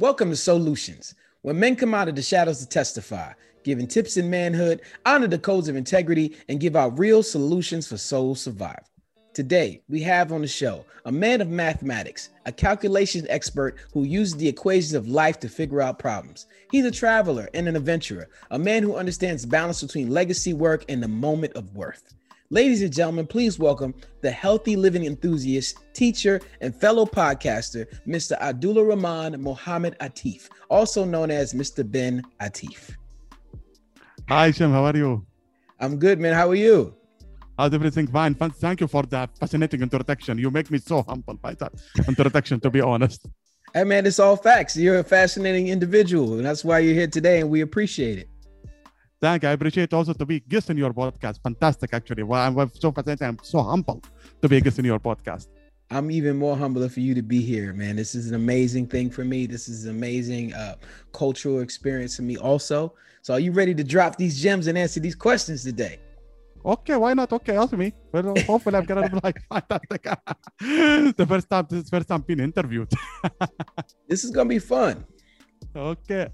[0.00, 3.32] Welcome to Solutions, where men come out of the shadows to testify,
[3.64, 7.96] giving tips in manhood, honor the codes of integrity, and give out real solutions for
[7.96, 8.84] soul survival.
[9.34, 14.36] Today, we have on the show a man of mathematics, a calculation expert who uses
[14.36, 16.46] the equations of life to figure out problems.
[16.70, 21.02] He's a traveler and an adventurer, a man who understands balance between legacy work and
[21.02, 22.14] the moment of worth.
[22.50, 28.40] Ladies and gentlemen, please welcome the healthy living enthusiast, teacher, and fellow podcaster, Mr.
[28.40, 31.84] Abdullah Rahman Mohammed Atif, also known as Mr.
[31.84, 32.96] Ben Atif.
[34.30, 34.70] Hi, Shem.
[34.70, 35.26] How are you?
[35.78, 36.32] I'm good, man.
[36.32, 36.94] How are you?
[37.58, 38.34] How's everything fine?
[38.34, 40.38] Thank you for that fascinating introduction.
[40.38, 41.74] You make me so humble by that
[42.08, 43.26] introduction, to be honest.
[43.74, 44.74] Hey, man, it's all facts.
[44.74, 48.30] You're a fascinating individual, and that's why you're here today, and we appreciate it.
[49.20, 49.48] Thank you.
[49.48, 51.42] I appreciate also to be guest in your podcast.
[51.42, 52.22] Fantastic, actually.
[52.22, 53.26] Well, I'm so fascinated.
[53.26, 54.02] I'm so humble
[54.40, 55.48] to be a guest in your podcast.
[55.90, 57.96] I'm even more humble for you to be here, man.
[57.96, 59.46] This is an amazing thing for me.
[59.46, 60.76] This is an amazing uh,
[61.12, 62.94] cultural experience for me, also.
[63.22, 65.98] So, are you ready to drop these gems and answer these questions today?
[66.64, 67.32] Okay, why not?
[67.32, 67.94] Okay, ask me.
[68.12, 70.02] Well, hopefully, I'm gonna be like fantastic.
[71.16, 72.90] the first time, this is first time being interviewed.
[74.08, 75.06] this is gonna be fun.
[75.74, 76.28] Okay.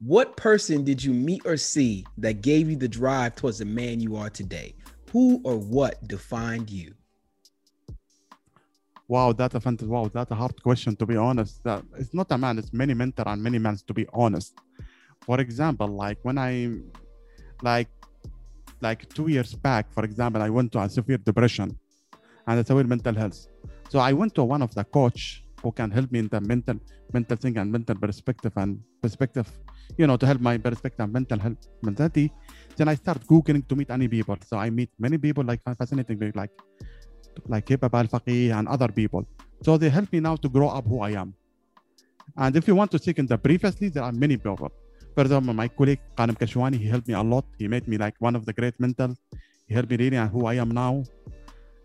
[0.00, 3.98] What person did you meet or see that gave you the drive towards the man
[3.98, 4.76] you are today?
[5.10, 6.94] Who or what defined you?
[9.08, 9.90] Wow, that's a fantastic.
[9.90, 11.64] Wow, that's a hard question to be honest.
[11.64, 13.76] That it's not a man; it's many mentor and many men.
[13.88, 14.54] To be honest,
[15.22, 16.78] for example, like when I,
[17.62, 17.88] like,
[18.80, 21.76] like two years back, for example, I went to a severe depression,
[22.46, 23.48] and a severe mental health.
[23.88, 26.76] So I went to one of the coach who can help me in the mental
[27.12, 29.48] mental thing and mental perspective and perspective
[29.96, 32.32] you know, to help my perspective mental health mentality.
[32.76, 34.36] Then I start googling to meet any people.
[34.46, 36.50] So I meet many people like fascinating like
[37.46, 39.24] like Hibab al Faqih and other people.
[39.62, 41.34] So they help me now to grow up who I am.
[42.36, 44.70] And if you want to seek in the previously, there are many people.
[45.14, 47.44] For example, my colleague Qanem Kashwani, he helped me a lot.
[47.58, 49.16] He made me like one of the great mentors.
[49.66, 51.02] He helped me really on who I am now.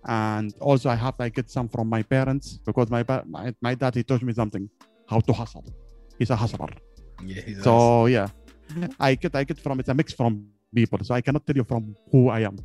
[0.06, 3.96] And also I have I get some from my parents because my my, my dad
[3.96, 4.70] he taught me something,
[5.08, 5.66] how to hustle.
[6.20, 6.70] He's a hustler.
[7.28, 8.28] Yeah, so yeah,
[9.00, 11.64] I get I get from it's a mix from people, so I cannot tell you
[11.64, 12.58] from who I am.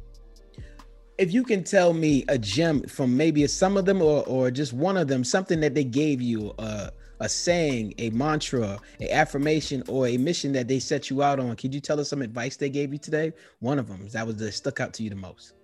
[1.19, 4.73] If you can tell me a gem from maybe some of them or or just
[4.73, 9.83] one of them, something that they gave you, uh, a saying, a mantra, a affirmation,
[9.89, 12.57] or a mission that they set you out on, could you tell us some advice
[12.57, 13.33] they gave you today?
[13.59, 15.55] One of them that was that stuck out to you the most.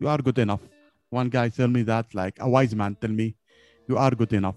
[0.00, 0.60] You are good enough.
[1.10, 3.36] One guy tell me that, like a wise man tell me,
[3.86, 4.56] you are good enough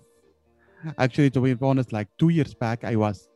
[0.97, 3.29] Actually, to be honest, like two years back, I was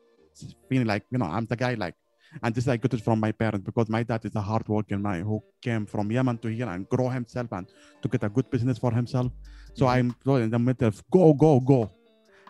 [0.70, 1.96] feeling like, you know, I'm the guy like,
[2.44, 4.98] and this I got it from my parents because my dad is a hard worker
[4.98, 7.68] man who came from Yemen to here and grow himself and
[8.02, 9.32] to get a good business for himself.
[9.74, 10.30] So mm-hmm.
[10.30, 11.90] I'm in the middle of go, go, go.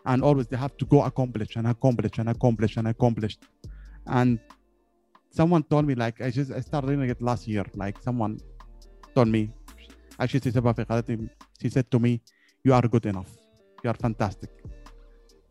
[0.05, 3.37] And always they have to go accomplish and accomplish and accomplish and accomplish.
[4.05, 4.39] And
[5.29, 7.65] someone told me like I just I started reading it last year.
[7.73, 8.39] Like someone
[9.15, 9.51] told me,
[10.19, 10.41] actually
[11.61, 12.21] she said to me,
[12.63, 13.31] You are good enough.
[13.83, 14.49] You are fantastic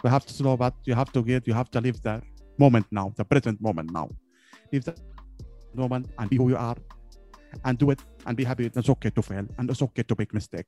[0.02, 2.22] we have to slow but you have to get you have to live the
[2.58, 4.08] moment now the present moment now.
[4.72, 4.94] Live the
[5.74, 6.76] moment and be who you are
[7.64, 8.70] and do it and be happy.
[8.74, 10.66] It's okay to fail and it's okay to make mistake.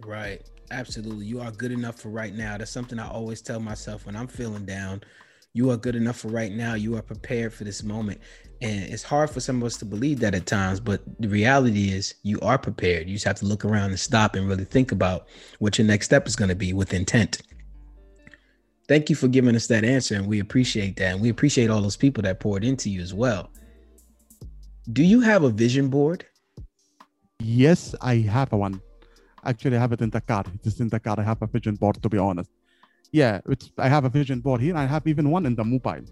[0.00, 0.48] Right.
[0.70, 1.26] Absolutely.
[1.26, 2.56] You are good enough for right now.
[2.58, 5.02] That's something i always tell myself when i'm feeling down.
[5.54, 6.74] You are good enough for right now.
[6.74, 8.20] You are prepared for this moment.
[8.62, 11.90] And it's hard for some of us to believe that at times but the reality
[11.90, 13.08] is you are prepared.
[13.08, 15.26] You just have to look around and stop and really think about
[15.58, 17.42] what your next step is going to be with intent
[18.92, 21.80] thank you for giving us that answer and we appreciate that and we appreciate all
[21.86, 23.44] those people that poured into you as well.
[24.96, 26.26] Do you have a vision board?
[27.60, 28.74] Yes i have one.
[29.50, 31.74] Actually i have it in the car it's in the car i have a vision
[31.82, 32.50] board to be honest.
[33.20, 34.76] Yeah it's i have a vision board here.
[34.84, 36.04] I have even one in the mobile.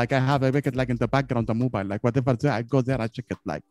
[0.00, 1.86] Like i have a it like in the background the mobile.
[1.92, 3.64] Like whatever there i go there i check it like.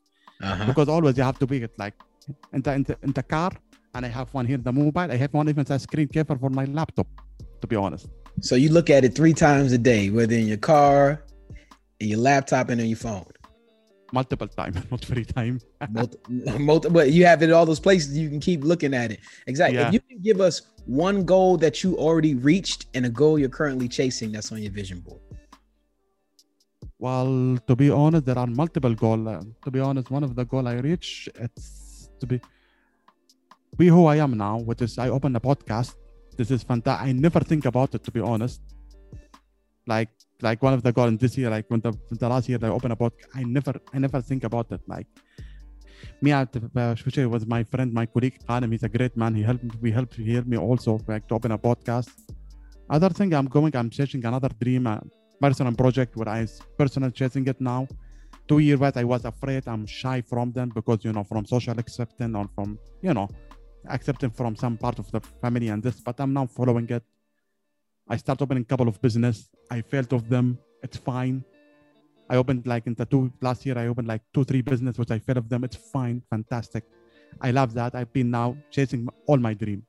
[0.44, 0.66] Uh-huh.
[0.70, 1.96] because always you have to be it like
[2.56, 3.52] in the, in the in the car
[3.96, 5.10] and i have one here in the mobile.
[5.16, 7.08] I have one even as a screen cover for my laptop
[7.64, 8.08] to be honest.
[8.42, 11.24] So you look at it three times a day, whether in your car,
[12.02, 13.26] in your laptop, and on your phone.
[14.12, 15.64] Multiple times, not three times.
[16.60, 19.20] multi, but you have it all those places you can keep looking at it.
[19.48, 19.80] Exactly.
[19.80, 19.88] Yeah.
[19.88, 20.56] If you can give us
[20.86, 24.74] one goal that you already reached and a goal you're currently chasing that's on your
[24.74, 25.22] vision board.
[27.00, 29.26] Well, to be honest, there are multiple goals.
[29.26, 32.42] Uh, to be honest, one of the goal I reach it's to be
[33.78, 35.96] be who I am now, which is I open a podcast
[36.38, 37.08] this is fantastic.
[37.08, 38.62] I never think about it to be honest.
[39.86, 40.10] Like
[40.42, 42.94] like one of the goals this year, like when the, the last year I opened
[42.94, 44.82] a book, I never I never think about it.
[44.88, 45.08] Like
[46.22, 49.36] me at especially with my friend, my colleague Qanem, he's a great man.
[49.36, 52.10] He helped we helped he helped me also like to open a podcast.
[52.90, 55.02] Other thing I'm going, I'm chasing another dream, a
[55.42, 56.48] personal project where I
[56.78, 57.88] personal chasing it now.
[58.48, 61.78] Two years back, I was afraid, I'm shy from them because you know from social
[61.80, 63.30] acceptance or from you know
[63.88, 66.00] accepting from some part of the family and this.
[66.00, 67.04] But I'm now following it.
[68.08, 69.50] I start opening a couple of business.
[69.72, 70.58] I failed of them.
[70.82, 71.44] It's fine
[72.30, 75.12] I opened like in the two last year, I opened like two, three business, which
[75.12, 75.64] I failed of them.
[75.64, 76.84] It's fine, fantastic.
[77.42, 77.96] I love that.
[77.96, 79.86] I've been now chasing all my dream.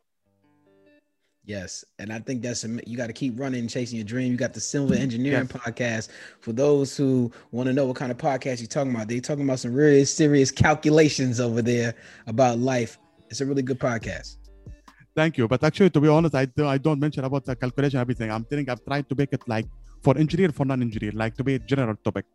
[1.46, 4.32] Yes, and I think that's a, you got to keep running, chasing your dream.
[4.32, 5.62] You got the Civil Engineering yes.
[5.62, 6.08] podcast.
[6.40, 9.44] For those who want to know what kind of podcast you're talking about, they're talking
[9.44, 11.94] about some really serious calculations over there
[12.26, 12.98] about life.
[13.30, 14.36] It's a really good podcast.
[15.14, 15.46] Thank you.
[15.46, 18.30] But actually, to be honest, I do I don't mention about the calculation everything.
[18.30, 19.66] I'm telling I'm trying to make it like
[20.04, 22.26] for engineer for non-engineer like to be a general topic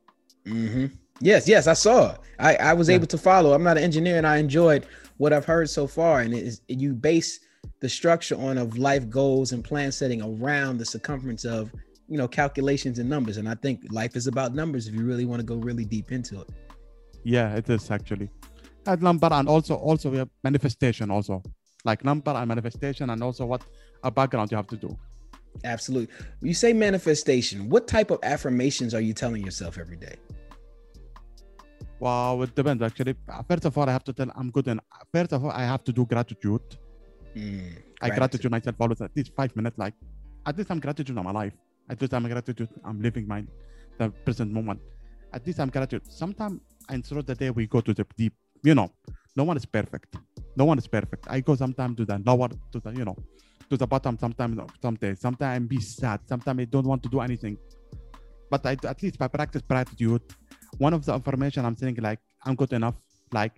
[0.46, 0.88] mm-hmm.
[1.22, 2.96] yes yes i saw i i was yeah.
[2.96, 4.88] able to follow i'm not an engineer and i enjoyed
[5.18, 7.40] what i've heard so far and it is you base
[7.82, 11.72] the structure on of life goals and plan setting around the circumference of
[12.08, 15.26] you know calculations and numbers and i think life is about numbers if you really
[15.26, 16.50] want to go really deep into it
[17.24, 18.30] yeah it is actually
[18.90, 21.42] and number and also also we have manifestation also
[21.86, 23.64] like number and manifestation and also what
[24.04, 24.98] a background you have to do
[25.64, 26.14] Absolutely.
[26.42, 30.16] you say manifestation, what type of affirmations are you telling yourself every day?
[32.00, 33.16] Wow, it depends actually.
[33.48, 34.80] First of all, I have to tell I'm good and
[35.14, 36.62] first of all, I have to do gratitude.
[37.36, 39.94] Mm, I gratitude myself always at least five minutes, like
[40.46, 41.54] at least I'm gratitude I'm alive.
[41.90, 43.44] At least I'm gratitude I'm living my
[43.98, 44.80] the present moment.
[45.34, 46.04] At least I'm gratitude.
[46.10, 48.34] Sometimes and throughout the day we go to the deep,
[48.64, 48.92] you know,
[49.36, 50.16] no one is perfect.
[50.56, 51.26] No one is perfect.
[51.30, 53.16] I go sometimes to the lower to the, you know,
[53.70, 56.20] to the bottom sometimes sometimes, sometimes be sad.
[56.28, 57.58] Sometimes i don't want to do anything.
[58.50, 60.22] But I, at least by practice gratitude.
[60.78, 62.96] One of the information i'm saying like i'm good enough.
[63.32, 63.54] Like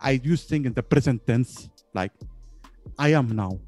[0.00, 1.68] i use thing in the present tense.
[1.94, 2.12] Like
[2.98, 3.58] i am now.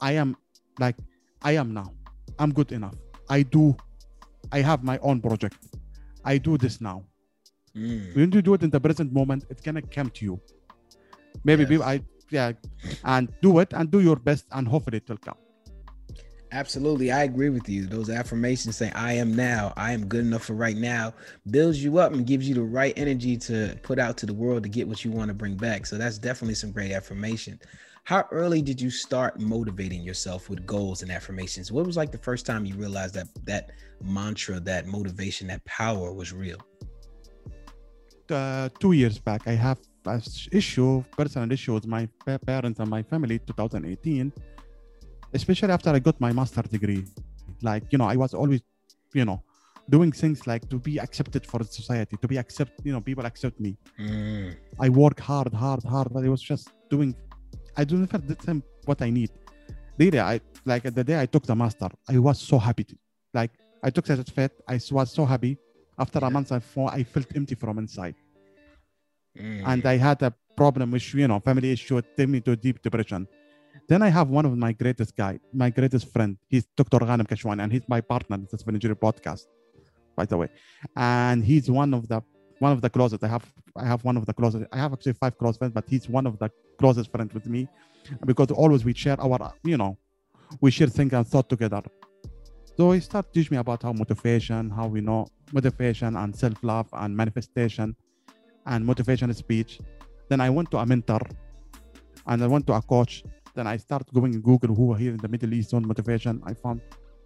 [0.00, 0.36] I am
[0.78, 0.96] like
[1.42, 1.92] i am now.
[2.38, 2.94] I'm good enough.
[3.28, 3.76] I do
[4.50, 5.58] i have my own project.
[6.24, 7.04] I do this now
[7.78, 8.16] mm.
[8.16, 10.40] when you do it in the present moment it's gonna come to you
[11.44, 11.80] maybe yes.
[11.92, 11.94] I
[12.30, 12.52] yeah
[13.04, 15.38] and do it and do your best and hopefully it will come
[16.50, 17.12] Absolutely.
[17.12, 17.86] I agree with you.
[17.86, 21.12] Those affirmations saying, I am now, I am good enough for right now,
[21.50, 24.62] builds you up and gives you the right energy to put out to the world
[24.62, 25.84] to get what you want to bring back.
[25.84, 27.60] So that's definitely some great affirmation.
[28.04, 31.70] How early did you start motivating yourself with goals and affirmations?
[31.70, 33.72] What was like the first time you realized that that
[34.02, 36.58] mantra, that motivation, that power was real?
[38.30, 39.78] Uh, two years back, I have
[40.52, 42.08] issue, personal issue with my
[42.46, 44.32] parents and my family 2018,
[45.32, 47.04] especially after I got my master's degree.
[47.62, 48.60] Like, you know, I was always,
[49.14, 49.42] you know,
[49.88, 53.58] doing things like to be accepted for society, to be accept, you know, people accept
[53.60, 53.76] me.
[53.98, 54.56] Mm.
[54.78, 57.14] I work hard, hard, hard, but I was just doing,
[57.76, 59.30] I don't know if them what I need.
[59.98, 62.84] Really, I like the day I took the master, I was so happy.
[62.84, 62.94] To,
[63.34, 63.52] like
[63.82, 65.58] I took that certificate, I was so happy.
[65.98, 66.60] After a month, I,
[66.98, 68.14] I felt empty from inside.
[69.36, 69.62] Mm.
[69.66, 73.26] And I had a problem with, you know, family issue, take me to deep depression.
[73.88, 76.36] Then I have one of my greatest guy, my greatest friend.
[76.48, 76.98] He's Dr.
[76.98, 79.46] Ghanem Kashwan, and he's my partner in this Nigeria podcast,
[80.16, 80.48] by the way.
[80.96, 82.22] And he's one of the
[82.58, 83.22] one of the closest.
[83.24, 83.46] I have
[83.76, 84.66] I have one of the closest.
[84.72, 87.68] I have actually five close friends, but he's one of the closest friends with me
[88.26, 89.96] because always we share our, you know,
[90.60, 91.82] we share things and thought together.
[92.78, 97.16] So he started teaching me about how motivation, how we know motivation and self-love and
[97.16, 97.96] manifestation
[98.66, 99.80] and motivation speech.
[100.28, 101.22] Then I went to a mentor
[102.28, 103.24] and I went to a coach.
[103.56, 106.40] Then I started going in Google who are here in the Middle East on motivation.
[106.46, 106.80] I found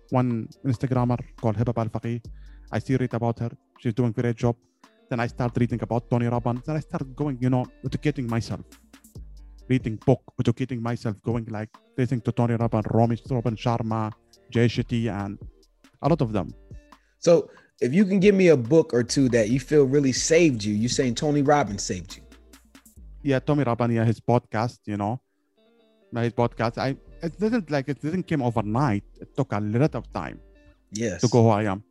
[0.09, 2.25] one Instagrammer called Hibab Al Faqih.
[2.71, 3.51] I see read about her.
[3.79, 4.57] She's doing great job.
[5.11, 6.63] Then I started reading about Tony Robbins.
[6.65, 8.63] Then I started going, you know, educating myself.
[9.69, 11.69] Reading book, educating myself, going like
[11.99, 14.11] listening to Tony Robbins, Romy Robin Sharma,
[14.53, 15.39] Jay Shetty, and
[16.03, 16.55] a lot of them.
[17.19, 20.63] So if you can give me a book or two that you feel really saved
[20.63, 22.23] you, you're saying Tony Robbins saved you.
[23.23, 25.21] Yeah, Tony Robbins, yeah, his podcast, you know,
[26.21, 26.79] his podcast.
[26.79, 29.05] I it didn't like it didn't came overnight.
[29.21, 30.41] It took a lot of time.
[30.93, 31.21] Yes.
[31.23, 31.83] To go who I am.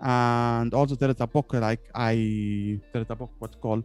[0.00, 3.84] And also there is a book like I there is a book what's called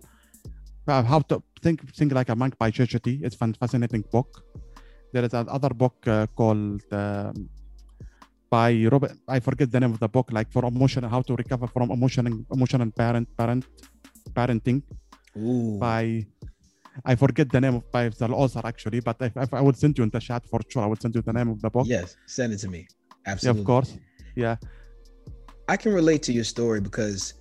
[0.87, 3.23] uh, How to Think Think Like a Monk by Shetty.
[3.23, 4.43] It's a fascinating book.
[5.13, 7.49] There is another book uh, called um,
[8.49, 9.13] by Robert.
[9.27, 12.33] I forget the name of the book, like for emotional, how to recover from emotional,
[12.51, 13.65] emotional parent, parent,
[14.33, 14.81] parenting.
[15.37, 15.77] Ooh.
[15.79, 16.25] By
[17.05, 19.97] I forget the name of by the author actually, but if, if I will send
[19.97, 21.85] you in the chat for sure, I will send you the name of the book.
[21.87, 22.87] Yes, send it to me.
[23.25, 23.59] Absolutely.
[23.59, 23.97] Yeah, of course.
[24.35, 24.55] Yeah.
[25.67, 27.35] I can relate to your story because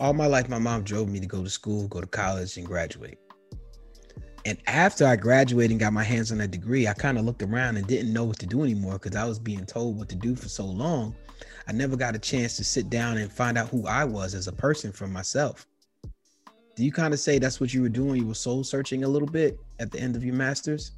[0.00, 2.66] all my life my mom drove me to go to school, go to college, and
[2.66, 3.18] graduate.
[4.48, 7.42] And after I graduated and got my hands on that degree, I kind of looked
[7.42, 10.14] around and didn't know what to do anymore because I was being told what to
[10.16, 11.14] do for so long.
[11.68, 14.48] I never got a chance to sit down and find out who I was as
[14.48, 15.66] a person for myself.
[16.76, 18.22] Do you kind of say that's what you were doing?
[18.22, 20.92] You were soul searching a little bit at the end of your master's?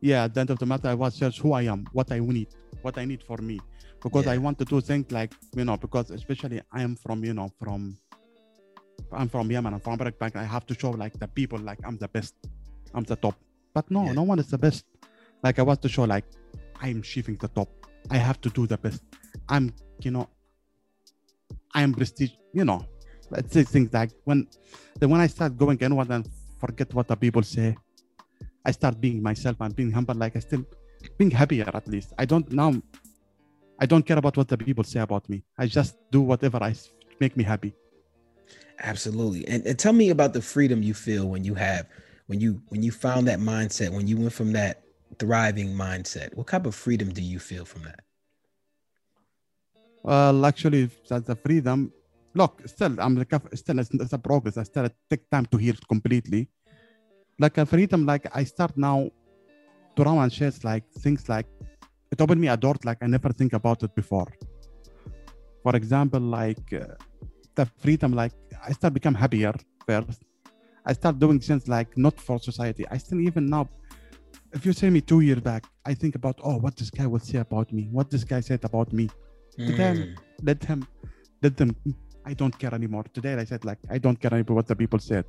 [0.00, 2.18] Yeah, at the end of the matter, I was search who I am, what I
[2.18, 2.48] need,
[2.80, 3.60] what I need for me.
[4.02, 4.32] Because Yeah.
[4.32, 7.98] I wanted to think like, you know, because especially I am from, you know, from
[9.14, 10.36] I'm from Yemen, I'm from Iraq back.
[10.36, 12.34] I have to show like the people like I'm the best,
[12.94, 13.36] I'm the top.
[13.74, 14.12] But no, Yeah.
[14.12, 14.84] no one is the best.
[15.42, 16.24] Like I want to show like
[16.80, 17.68] I'm achieving the top.
[18.10, 19.02] I have to do the best.
[19.48, 20.28] I'm, you know,
[21.74, 22.84] I am prestige, you know.
[23.34, 24.46] It's things like when
[24.98, 26.28] then when I start going inward and
[26.60, 27.76] forget what the people say,
[28.64, 30.64] I start being myself and being humble, like I still
[31.18, 32.12] being happier at least.
[32.18, 32.70] I don't now
[33.78, 35.42] I don't care about what the people say about me.
[35.58, 36.74] I just do whatever I
[37.20, 37.74] make me happy.
[38.80, 39.46] Absolutely.
[39.46, 41.86] And, and tell me about the freedom you feel when you have
[42.26, 44.82] when you when you found that mindset, when you went from that
[45.18, 46.34] thriving mindset.
[46.34, 48.00] What type of freedom do you feel from that?
[50.02, 51.92] Well, actually, that's the freedom.
[52.34, 54.56] Look, still, I'm like, still, it's, it's a progress.
[54.56, 56.48] I still take time to heal completely.
[57.38, 59.10] Like a freedom, like I start now
[59.96, 61.46] to run and share like things like
[62.10, 64.32] it opened me a door like I never think about it before.
[65.62, 66.94] For example, like uh,
[67.54, 68.32] the freedom, like
[68.66, 69.52] I start become happier
[69.86, 70.22] first.
[70.84, 72.84] I start doing things like not for society.
[72.90, 73.68] I still even now,
[74.52, 77.24] if you say me two years back, I think about oh what this guy would
[77.24, 79.08] say about me, what this guy said about me
[79.56, 80.86] Then- Mm, let him
[81.42, 81.76] let them
[82.24, 84.98] i don't care anymore today i said like i don't care anymore what the people
[84.98, 85.24] said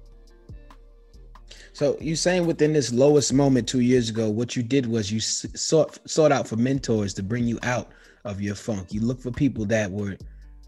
[1.74, 5.20] So you saying within this lowest moment two years ago, what you did was you
[5.20, 7.92] sought sought out for mentors to bring you out
[8.26, 8.94] of your funk.
[8.94, 10.16] You look for people that were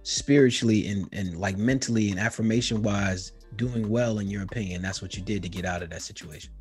[0.05, 4.77] spiritually and and like mentally and affirmation wise doing well in your opinion.
[4.85, 6.51] That's what you did to get out of that situation.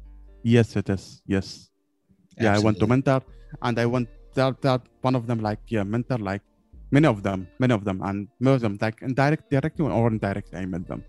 [0.55, 1.47] yes it is yes
[2.45, 3.21] yeah i went to mentor
[3.67, 4.09] and i went
[4.39, 6.45] that that one of them like yeah mentor like
[6.97, 10.59] many of them many of them and most of them like indirect directly or indirectly
[10.63, 11.01] i met them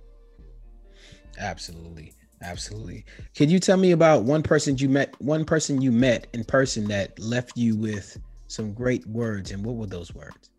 [1.37, 2.13] Absolutely.
[2.41, 3.05] Absolutely.
[3.33, 6.87] Can you tell me about one person you met, one person you met in person
[6.87, 10.49] that left you with some great words and what were those words?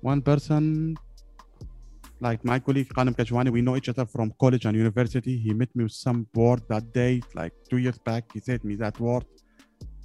[0.00, 0.96] One person
[2.20, 5.38] like my colleague Qanem Kajwani, we know each other from college and university.
[5.38, 8.24] He met me with some word that day, like two years back.
[8.32, 9.24] He said me that word,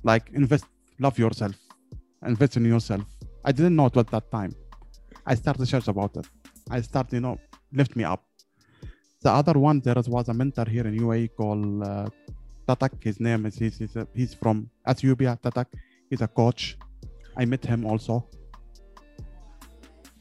[0.04, 0.66] like invest,
[0.98, 1.56] love yourself,
[2.26, 3.04] invest in yourself.
[3.44, 4.56] I didn't know it at that time.
[5.26, 6.26] I started search about it.
[6.70, 7.38] I started, you know,
[7.74, 8.24] lift me up.
[9.22, 12.08] The other one, there was a mentor here in UAE called uh,
[12.68, 13.04] Tatak.
[13.04, 15.38] His name is he's he's, a, he's from Ethiopia.
[15.44, 15.66] Tatak.
[16.10, 16.78] He's a coach.
[17.36, 18.28] I met him also.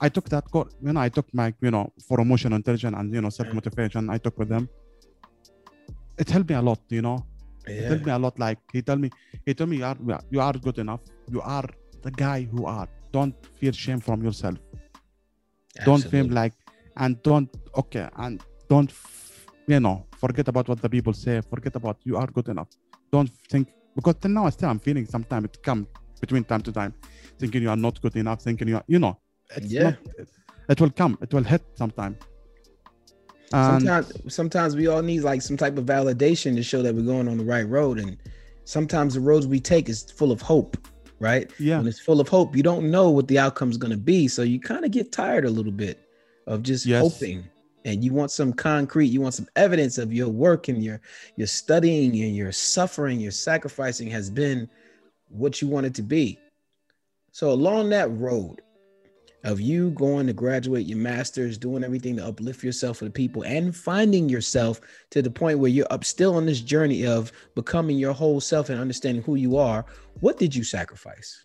[0.00, 0.74] I took that course.
[0.82, 4.10] You know, I took my, you know, for emotional intelligence and you know self motivation.
[4.10, 4.68] I took with them.
[6.18, 6.80] It helped me a lot.
[6.88, 7.24] You know,
[7.66, 8.38] it helped me a lot.
[8.38, 9.10] Like he told me,
[9.46, 9.96] he told me you are
[10.30, 11.00] you are good enough.
[11.30, 11.68] You are
[12.02, 12.88] the guy who are.
[13.12, 14.58] Don't feel shame from yourself.
[15.84, 16.52] Don't feel like,
[16.96, 18.92] and don't okay, and don't,
[19.66, 21.40] you know, forget about what the people say.
[21.40, 22.68] Forget about you are good enough.
[23.12, 25.86] Don't think because till now still I'm feeling sometimes it come
[26.20, 26.94] between time to time,
[27.38, 29.18] thinking you are not good enough, thinking you are, you know,
[29.56, 29.82] it's Yeah.
[29.84, 29.96] not,
[30.68, 32.16] it will come, it will hit sometime.
[33.52, 37.02] And sometimes sometimes we all need like some type of validation to show that we're
[37.02, 38.16] going on the right road and
[38.64, 40.76] sometimes the roads we take is full of hope
[41.20, 43.96] right yeah, when it's full of hope you don't know what the outcome's going to
[43.96, 46.00] be so you kind of get tired a little bit
[46.46, 47.00] of just Yes.
[47.02, 47.44] hoping
[47.84, 51.00] and you want some concrete you want some evidence of your work and your
[51.36, 54.68] your studying and your suffering your sacrificing has been
[55.28, 56.38] what you want it to be
[57.30, 58.62] so along that road
[59.44, 63.42] of you going to graduate your master's, doing everything to uplift yourself for the people,
[63.42, 67.98] and finding yourself to the point where you're up still on this journey of becoming
[67.98, 69.84] your whole self and understanding who you are.
[70.20, 71.44] What did you sacrifice?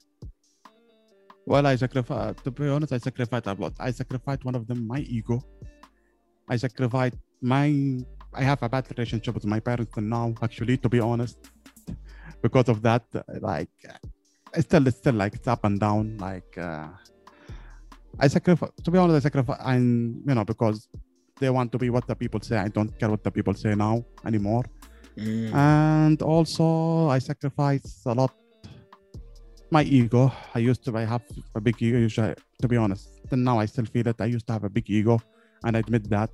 [1.49, 3.73] well, I sacrificed, to be honest, I sacrificed a lot.
[3.79, 5.43] I sacrificed one of them, my ego.
[6.47, 7.67] I sacrificed my,
[8.35, 11.39] I have a bad relationship with my parents now, actually, to be honest.
[12.43, 13.03] Because of that,
[13.41, 13.69] like,
[14.53, 16.17] it's still, it's still like, it's up and down.
[16.17, 16.89] Like, uh,
[18.19, 20.87] I sacrifice, to be honest, I sacrifice, and, you know, because
[21.39, 22.57] they want to be what the people say.
[22.57, 24.63] I don't care what the people say now anymore.
[25.17, 28.33] Mm, and also I sacrifice a lot
[29.71, 30.31] my ego.
[30.53, 31.23] I used to I have
[31.55, 31.97] a big ego.
[31.97, 34.15] Usually, to be honest, and now I still feel it.
[34.19, 35.21] I used to have a big ego,
[35.63, 36.31] and I admit that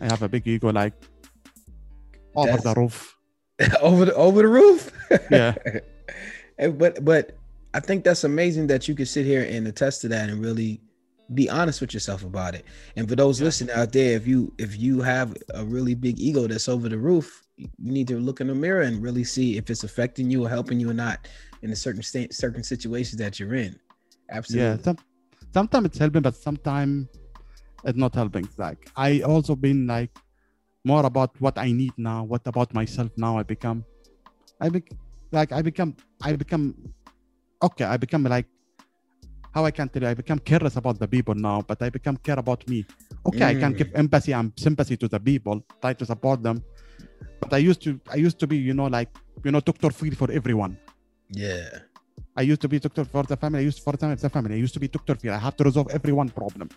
[0.00, 0.94] I have a big ego, like
[2.34, 3.16] over the roof.
[3.80, 4.92] over the over the roof.
[5.30, 5.54] Yeah.
[6.58, 7.36] But but
[7.76, 10.80] I think that's amazing that you can sit here and attest to that and really
[11.34, 12.64] be honest with yourself about it.
[12.96, 13.44] And for those Yeah.
[13.44, 16.96] listening out there, if you if you have a really big ego that's over the
[16.96, 20.46] roof, you need to look in the mirror and really see if it's affecting you
[20.46, 21.28] or helping you or not
[21.60, 23.78] in a certain state, certain situations that you're in.
[24.30, 24.70] Absolutely.
[24.78, 24.98] Yeah, some,
[25.52, 27.08] sometimes it's helping, but sometimes
[27.84, 28.48] it's not helping.
[28.56, 30.16] Like I also been like
[30.82, 33.36] more about what I need now, what about myself now.
[33.36, 33.84] I become,
[34.62, 34.82] I be,
[35.30, 36.74] like I become, I become,
[37.62, 37.84] okay.
[37.84, 38.46] I become like
[39.54, 40.08] how I can tell you.
[40.08, 42.84] I become careless about the people now, but I become care about me.
[43.26, 43.78] Okay, I can Mm.
[43.78, 46.62] give empathy and sympathy to the people, try to support them.
[47.40, 49.10] But I used to, I used to be, you know, like
[49.44, 50.76] you know, Doctor Free for everyone.
[51.30, 51.68] Yeah.
[52.36, 53.60] I used to be doctor for the family.
[53.60, 54.54] I used for the the family.
[54.58, 55.30] I used to be doctor for.
[55.30, 56.68] I have to resolve every one problem.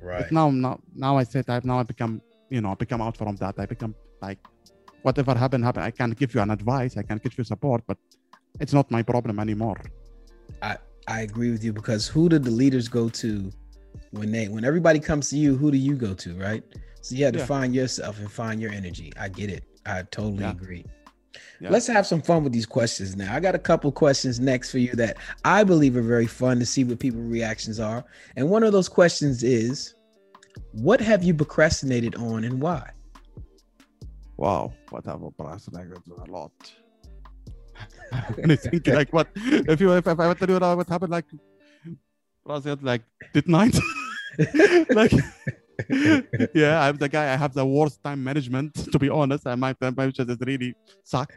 [0.00, 0.18] Right.
[0.20, 2.20] But now, now, now I said I now I become,
[2.54, 3.54] you know, I become out from that.
[3.58, 3.94] I become
[4.26, 4.38] like,
[5.02, 5.82] whatever happen, happen.
[5.82, 6.96] I can give you an advice.
[6.96, 7.98] I can give you support, but
[8.60, 9.80] it's not my problem anymore.
[10.60, 10.76] I
[11.08, 13.50] I agree with you because who do the leaders go to
[14.10, 15.56] when they when everybody comes to you?
[15.56, 16.62] Who do you go to, right?
[17.00, 17.46] So you have to Yeah.
[17.46, 19.12] find yourself and find your energy.
[19.18, 19.64] I get it.
[19.86, 20.52] I totally Yeah.
[20.52, 20.84] agree.
[21.60, 21.70] Yeah.
[21.70, 23.34] Let's have some fun with these questions now.
[23.34, 26.66] I got a couple questions next for you that I believe are very fun to
[26.66, 28.04] see what people's reactions are.
[28.36, 29.94] And one of those questions is
[30.72, 32.90] what have you procrastinated on and why?
[34.36, 36.52] Wow, what have I procrastinated a lot.
[38.42, 39.28] and I think like what
[39.72, 41.26] if you if, if I tell you now what happened like
[42.44, 43.02] was it like
[43.32, 43.76] did night
[44.90, 45.12] like
[46.54, 49.72] yeah I'm the guy I have the worst time management to be honest and my
[49.72, 51.32] time management is really suck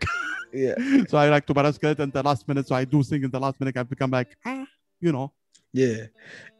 [0.53, 0.75] Yeah.
[1.09, 3.39] so I like to procrastinate in the last minute so I do things in the
[3.39, 4.65] last minute I become like ah,
[4.99, 5.27] you know
[5.73, 6.07] Yeah,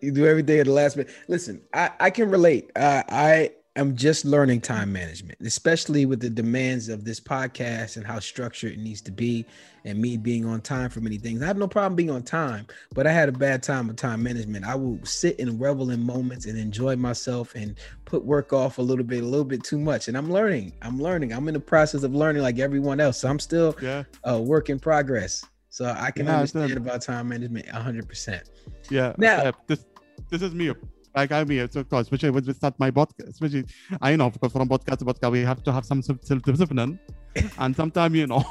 [0.02, 1.14] you do everything at the last minute.
[1.34, 2.66] Listen, I, I can relate.
[2.76, 3.32] I, I
[3.76, 8.72] am just learning time management, especially with the demands of this podcast and how structured
[8.74, 9.46] it needs to be,
[9.84, 11.42] and me being on time for many things.
[11.44, 14.24] I have no problem being on time, but I had a bad time with time
[14.24, 14.66] management.
[14.66, 18.82] I will sit and revel in moments and enjoy myself and put work off a
[18.82, 20.08] little bit, a little bit too much.
[20.08, 20.74] And I'm learning.
[20.82, 21.34] I'm learning.
[21.34, 23.20] I'm in the process of learning like everyone else.
[23.20, 25.44] So I'm still yeah a work in progress.
[25.70, 28.42] So I can understand about time management 100%.
[28.90, 29.86] yeah Now- yeah, this
[30.30, 30.74] this is me
[31.16, 33.66] like I'm here so of course, especially when we start my podcast especially
[34.02, 37.00] I know because from podcast to podcast we have to have some self discipline
[37.58, 38.44] and sometimes you know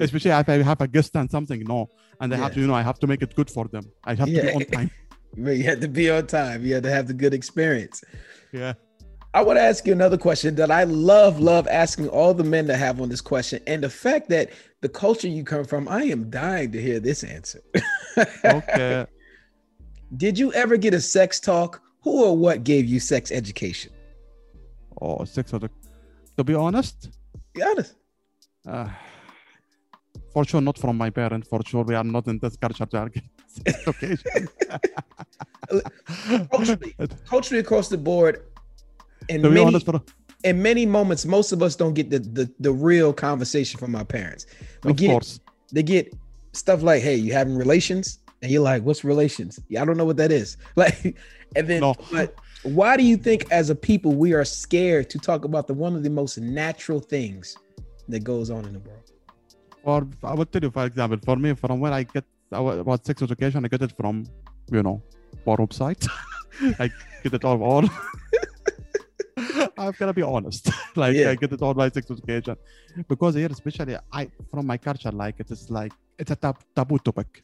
[0.00, 1.88] especially if I have a guest and something no
[2.20, 4.14] and I have to you know I have to make it good for them I
[4.14, 4.90] have to be on time
[5.36, 6.64] you had to be on time.
[6.64, 8.04] You had to have the good experience.
[8.52, 8.74] yeah
[9.34, 12.68] I want to ask you another question that I love, love asking all the men
[12.68, 13.60] that have on this question.
[13.66, 17.24] And the fact that the culture you come from, I am dying to hear this
[17.24, 17.60] answer.
[18.44, 19.06] okay
[20.16, 21.80] Did you ever get a sex talk?
[22.02, 23.92] Who or what gave you sex education?
[25.00, 25.70] oh of the
[26.36, 27.10] to be honest
[27.52, 27.94] Be honest.
[28.68, 28.88] uh,
[30.32, 32.98] for sure not from my parents for sure we are not in this culture to
[32.98, 33.22] argue
[33.88, 34.16] okay
[36.52, 36.94] Culturally,
[37.28, 38.42] culturally across the board,
[39.28, 40.00] be many, honest for,
[40.44, 44.04] in many moments, most of us don't get the, the, the real conversation from our
[44.04, 44.46] parents.
[44.84, 45.40] We of get course
[45.72, 46.14] they get
[46.52, 50.04] stuff like, "Hey, you having relations?" And you're like, "What's relations?" Yeah, I don't know
[50.10, 50.48] what that is.
[50.82, 51.16] Like,
[51.56, 51.94] and then, No.
[52.12, 52.28] but
[52.78, 55.92] why do you think, as a people, we are scared to talk about the one
[55.98, 57.56] of the most natural things
[58.12, 59.06] that goes on in the world?
[59.90, 63.16] Or I will tell you, for example, for me, from where I get about sex
[63.22, 64.14] education, I get it from,
[64.76, 64.96] you know,
[65.46, 66.02] our website.
[66.84, 66.86] I
[67.22, 67.60] get it all.
[67.70, 67.84] all.
[69.78, 70.64] I'm gonna be honest.
[71.02, 71.30] like Yeah.
[71.30, 72.56] I get it all by sex education,
[73.08, 76.98] because here, especially I from my culture, like it is like it's a tab- taboo
[76.98, 77.42] topic.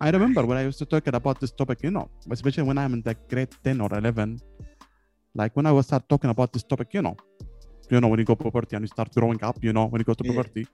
[0.00, 2.92] I remember when I used to talk about this topic, you know, especially when I'm
[2.94, 4.40] in the grade 10 or 11,
[5.34, 7.16] like when I was start talking about this topic, you know,
[7.90, 10.04] you know, when you go puberty and you start growing up, you know, when you
[10.04, 10.30] go to Yeah.
[10.32, 10.66] puberty,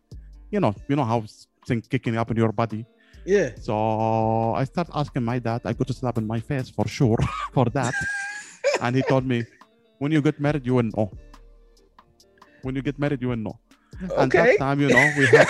[0.51, 1.25] you know, you know how
[1.67, 2.87] things kicking up in your body.
[3.27, 6.89] Yeah, So I start asking my dad, I got to slap in my face for
[6.89, 7.19] sure
[7.53, 7.95] for that.
[8.81, 9.45] and he told me,
[9.99, 11.11] when you get married, you will know.
[12.63, 13.59] When you get married, you will know.
[14.03, 14.15] Okay.
[14.23, 15.49] And that time, you know, we had,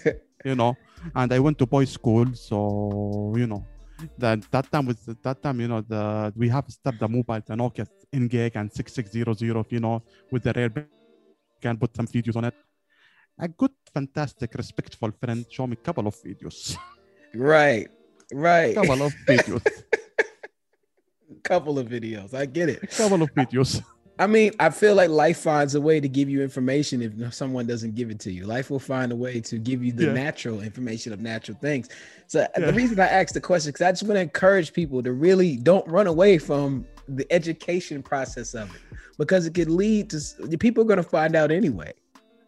[0.44, 0.76] you know,
[1.14, 3.64] and I went to boys' school, so you know,
[4.18, 7.54] that that time was that time, you know, the we have started the mobile, the
[7.54, 10.70] Nokia N-Gage and 6600, you know, with the rare
[11.60, 12.54] can put some videos on it.
[13.38, 16.76] A good, fantastic, respectful friend showed me a couple of videos.
[17.34, 17.88] right,
[18.32, 18.74] right.
[18.74, 19.66] couple of videos.
[21.42, 22.34] Couple of videos.
[22.34, 22.90] I get it.
[22.90, 23.82] couple of videos.
[24.18, 27.66] I mean, I feel like life finds a way to give you information if someone
[27.66, 28.44] doesn't give it to you.
[28.44, 30.12] Life will find a way to give you the Yeah.
[30.12, 31.88] natural information of natural things.
[32.26, 32.66] So uh, Yeah.
[32.66, 35.56] the reason I asked the question because I just want to encourage people to really
[35.56, 38.80] don't run away from the education process of it
[39.18, 40.18] because it could lead to
[40.58, 41.92] people are going to find out anyway.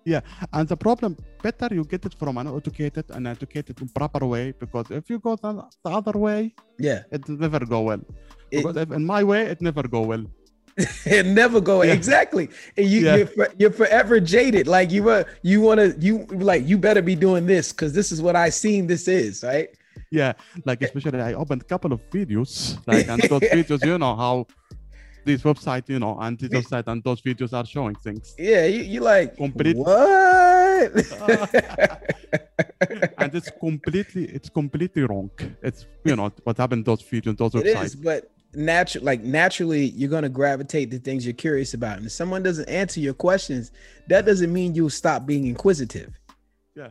[0.05, 0.21] Yeah,
[0.53, 4.53] and the problem, better you get it from an educated and educated in proper way
[4.61, 8.03] because if you go the, the other way, Yeah, it never go well.
[8.51, 10.25] It- because if in my way, it never go well.
[11.07, 11.83] it never go.
[11.83, 11.93] Yeah.
[11.93, 12.49] exactly.
[12.77, 13.17] And you Yeah.
[13.17, 14.67] you're, for- you're forever jaded.
[14.67, 18.11] Like you were you want to you like you better be doing this because this
[18.13, 19.69] is what i seen this is right?
[20.11, 20.33] Yeah,
[20.65, 24.47] like especially I opened a couple of videos, like and those videos, you know how
[25.25, 28.83] this website, you know, and this website and those videos are showing things, yeah you,
[28.83, 30.93] you like Complete- what?
[33.19, 35.31] And it's completely, it's completely wrong.
[35.63, 37.85] It's you know what happened those videos, those it websites.
[37.85, 41.99] is but natural like naturally you're going to gravitate to things you're curious about.
[41.99, 43.73] And if someone doesn't answer your questions
[44.09, 46.19] that doesn't mean you'll stop being inquisitive.
[46.75, 46.91] Yeah,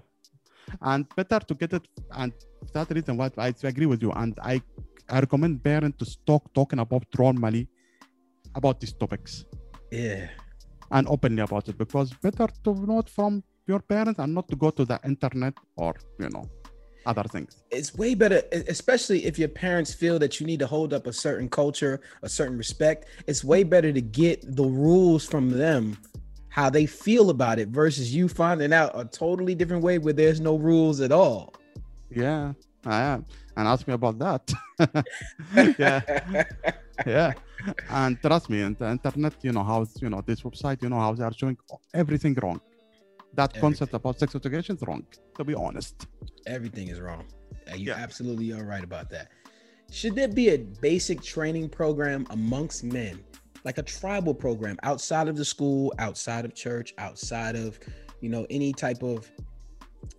[0.82, 2.32] and better to get it, and
[2.74, 4.62] that reason why I agree with you, and I
[5.10, 7.68] I recommend parents to stop talking about normally
[8.56, 9.46] about these topics.
[9.92, 10.28] yeah.
[10.92, 14.56] And openly about it because better to know it from your parents and not to
[14.56, 16.46] go to the internet or you know
[17.06, 17.64] other things.
[17.72, 21.14] It's way better especially if your parents feel that you need to hold up a
[21.14, 23.06] certain culture a certain respect.
[23.28, 25.98] It's way better to get the rules from them
[26.50, 30.40] how they feel about it versus you finding out a totally different way where there's
[30.40, 31.54] no rules at all.
[32.12, 32.54] Yeah
[32.86, 33.26] i am.
[33.56, 34.54] And ask me about that.
[35.78, 36.02] Yeah.
[37.08, 37.34] Yeah.
[37.90, 41.00] And trust me in the internet you know how you know this website you know
[41.00, 41.58] how they are showing
[41.94, 42.62] everything wrong
[43.36, 46.08] that concept about sex education is wrong to be honest.
[46.46, 47.26] Everything is wrong.
[47.72, 47.96] Uh, you Yeah.
[47.96, 49.30] absolutely are right about that.
[49.92, 53.24] Should there be a basic training program amongst men
[53.64, 57.80] like a tribal program outside of the school outside of church outside of
[58.20, 59.32] you know any type of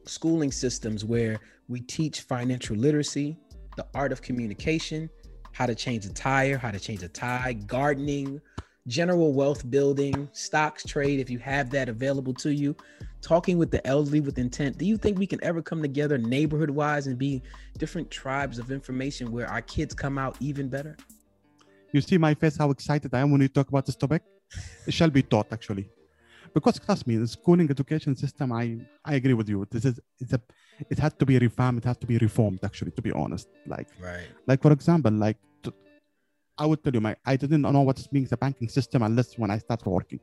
[0.06, 3.36] schooling systems where we teach financial literacy
[3.76, 5.10] the art of communication
[5.52, 8.40] how to change a tire how to change a tie gardening
[8.86, 12.76] general wealth building stocks trade if you have that available to you
[13.22, 16.68] talking with the elderly with intent do you think we can ever come together neighborhood
[16.68, 17.42] wise and be
[17.78, 20.96] different tribes of information where our kids come out even better?
[21.92, 24.22] You see my face how excited i am when you talk about this topic?
[24.86, 25.88] It shall be taught actually.
[26.52, 29.66] Because trust me the schooling education system i i agree with you.
[29.70, 30.40] This is it's a
[30.90, 33.48] it has to be revamped it has to be reformed actually to be honest.
[33.66, 34.28] Like right.
[34.46, 35.72] like for example like t-
[36.62, 39.50] i would tell you my i didn't know what's being the banking system unless when
[39.56, 40.20] i started working.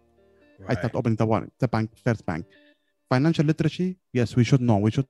[0.71, 2.45] I started opening the one the bank first bank.
[3.13, 4.77] Financial literacy yes we should know.
[4.85, 5.07] We should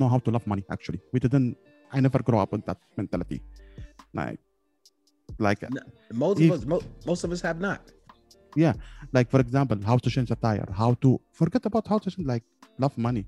[0.00, 1.00] know how to love money actually.
[1.12, 1.48] We didn't
[1.94, 3.38] i never grew up with that mentality.
[4.20, 4.40] Like
[5.46, 5.60] like
[6.24, 7.82] most if- of us mo- most of us have not.
[8.64, 8.74] Yeah,
[9.16, 12.26] like for example how to change a tire how to forget about how to change
[12.34, 12.44] like
[12.84, 13.24] love money.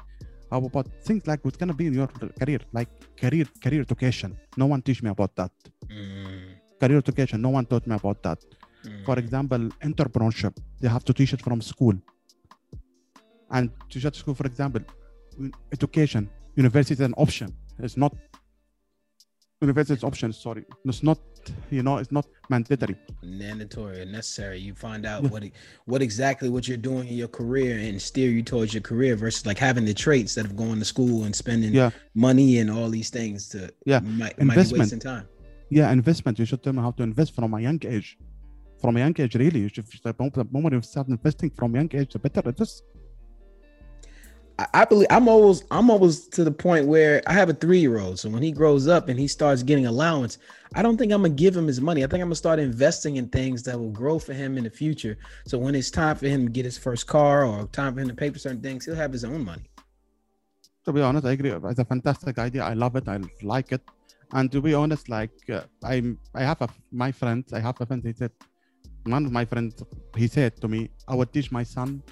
[0.51, 2.91] How about things like what's gonna be in your career like
[3.23, 4.31] career career education.
[4.63, 5.53] No one teach me about that.
[5.97, 6.28] Mm,
[6.81, 8.39] career education no one taught me about that
[9.07, 9.23] for mm.
[9.25, 9.59] example
[9.91, 11.95] entrepreneurship they have to teach it from school
[13.51, 14.81] and teach at school for example
[15.73, 18.13] education university is an option it's not
[19.61, 21.19] university is option sorry it's not
[21.71, 25.31] you know it's not mandatory mandatory and necessary you find out Yeah.
[25.31, 25.43] what
[25.87, 29.47] what exactly what you're doing in your career and steer you towards your career versus
[29.47, 31.91] like having the traits that of going to school and spending Yeah.
[32.15, 34.01] money and all these things to Yeah.
[34.01, 34.81] might, you might be Investment.
[34.81, 35.27] wasting time
[35.71, 38.19] yeah investment you should tell me how to invest from a young age
[38.81, 40.15] from a young age really you should the
[40.51, 42.83] moment- you start investing from young age the better it is
[44.59, 47.79] I, I believe I'm always I'm always to the point where I have a three
[47.79, 48.19] year old.
[48.19, 50.39] So when he grows up and he starts getting allowance,
[50.75, 52.03] I don't think I'm gonna give him his money.
[52.03, 54.71] I think I'm gonna start investing in things that will grow for him in the
[54.71, 55.17] future.
[55.47, 58.09] So when it's time for him to get his first car or time for him
[58.09, 59.67] to pay for certain things, he'll have his own money.
[60.85, 63.83] to be honest i agree it's a fantastic idea i love it i like it
[64.35, 67.87] and to be honest like uh, i'm i have a my friend i have a
[67.87, 68.31] friend he said
[69.05, 69.83] one of my friends
[70.17, 72.03] he said to me i would teach my son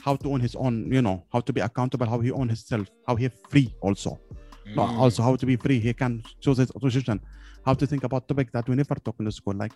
[0.00, 2.86] how to own his own you know how to be accountable how he own himself
[3.06, 4.18] how he free also
[4.76, 4.98] Mm.
[4.98, 7.18] also how to be free he can choose his decision
[7.64, 9.72] how to think about topics that we never talk in the school like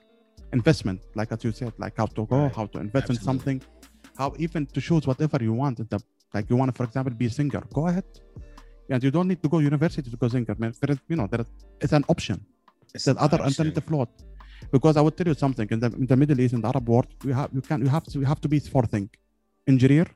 [0.52, 2.54] investment like as you said like how to go Right.
[2.58, 3.62] how to invest in something
[4.18, 6.02] how even to choose whatever you want the,
[6.34, 8.04] like you want for example be a singer go ahead
[8.92, 11.26] and you don't need to go university to go singer man there is you know
[11.32, 11.50] there is
[11.84, 12.38] it's an option
[12.96, 13.50] It's an other option.
[13.50, 14.14] alternative route
[14.74, 16.86] because I would tell you something in the, in the Middle East in the Arab
[16.92, 19.08] world you have you can you have to you have to be four things
[19.72, 20.06] engineer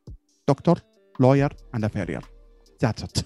[0.50, 0.76] doctor
[1.24, 2.22] lawyer and a farrier
[2.82, 3.16] that's it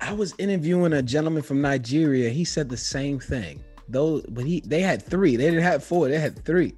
[0.00, 2.30] I was interviewing a gentleman from Nigeria.
[2.30, 3.54] He said the same thing.
[3.88, 5.32] Those, but he they had three.
[5.36, 6.02] They didn't have four.
[6.08, 6.72] They had three.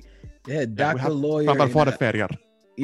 [0.47, 2.29] They had Yeah, doctor, have lawyer, and, a farrier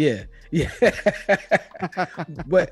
[0.05, 0.21] yeah,
[0.59, 0.71] yeah.
[2.55, 2.69] but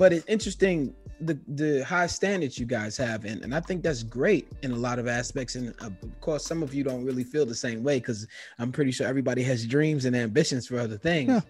[0.00, 0.94] but it's interesting
[1.28, 4.80] the the high standards you guys have, and and I think that's great in a
[4.86, 5.52] lot of aspects.
[5.58, 8.20] And uh, of course, some of you don't really feel the same way because
[8.60, 11.28] I'm pretty sure everybody has dreams and ambitions for other things.
[11.30, 11.40] Yeah.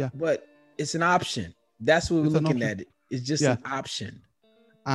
[0.00, 0.10] Yeah.
[0.14, 0.38] But
[0.78, 1.54] it's an option.
[1.88, 2.76] That's what we're looking at.
[2.82, 2.88] It.
[3.10, 3.52] It's just Yeah.
[3.52, 4.12] an option.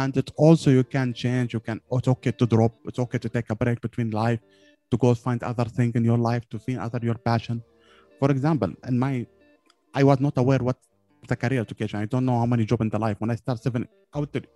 [0.01, 3.29] and it also you can change you can it's okay to drop it's okay to
[3.35, 4.41] take a break between life
[4.91, 7.57] to go find other thing in your life to find other your passion
[8.19, 9.13] for example in my
[9.99, 10.77] i was not aware what
[11.31, 13.59] the career education i don't know how many job in the life when i start
[13.67, 13.83] civil
[14.15, 14.51] I would tell you,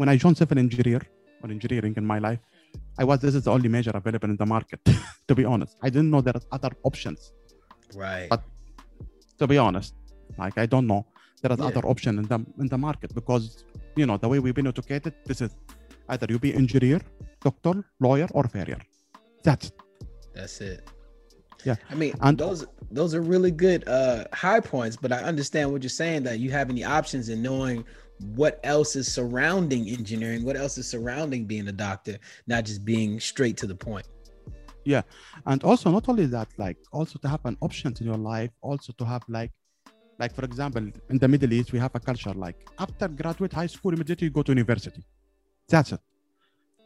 [0.00, 1.00] when i joined civil engineer
[1.42, 2.40] or engineering in my life
[3.02, 4.80] i was this is the only major available in the market
[5.28, 7.20] to be honest i didn't know there are other options
[8.04, 8.28] Right.
[8.32, 8.44] But-
[9.40, 9.92] to be honest
[10.42, 11.02] like i don't know
[11.42, 11.68] there is Yeah.
[11.70, 13.44] other option in the in the market because
[14.00, 15.50] you know the way we've been educated this is
[16.12, 17.00] either you be engineer
[17.46, 17.74] doctor
[18.06, 18.80] lawyer or farrier
[19.46, 19.76] that's it.
[20.36, 20.80] That's it.
[21.64, 21.76] Yeah.
[21.90, 25.82] I mean, And- those those are really good uh high points, but I understand what
[25.82, 27.84] you're saying that you have any options in knowing
[28.36, 33.18] what else is surrounding engineering, what else is surrounding being a doctor, not just being
[33.18, 34.06] straight to the point.
[34.84, 35.02] Yeah.
[35.46, 38.92] And also not only that like also to have an options in your life also
[38.98, 39.52] to have like
[40.18, 43.66] like for example in the middle east we have a culture like after graduate high
[43.66, 45.02] school immediately you go to university
[45.68, 46.00] that's it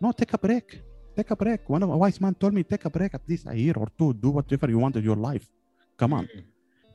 [0.00, 0.80] no take a break
[1.18, 1.60] take a break.
[1.74, 3.88] One of a wise man told me take a break at least a year or
[3.98, 4.10] two.
[4.24, 5.46] Do whatever you want in your life.
[6.00, 6.26] Come on.
[6.26, 6.44] Mhm.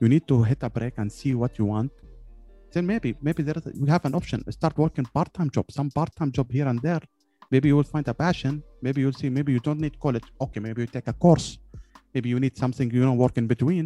[0.02, 1.92] you need to hit a break and see what you want.
[2.74, 4.40] Then maybe maybe there is we have an option.
[4.60, 7.04] Start working part-time job some part-time job here and there.
[7.54, 8.54] Maybe you will find a passion.
[8.86, 10.28] Maybe you'll see maybe you don't need college.
[10.46, 11.48] Okay maybe you take a course.
[12.14, 13.86] Maybe you need something you know work in between.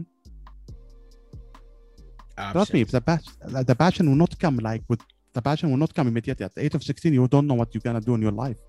[2.55, 3.33] Trust me if the passion
[3.71, 5.01] the passion will not come like with
[5.37, 6.45] the passion will not come immediately.
[6.49, 8.59] At the age of 16 you don't know what you're gonna do in your life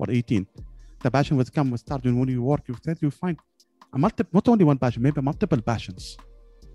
[0.00, 0.46] or 18
[1.02, 2.04] the passion will come will start.
[2.04, 3.38] When you work you said you find
[3.92, 6.16] a multi, not only one passion maybe multiple passions.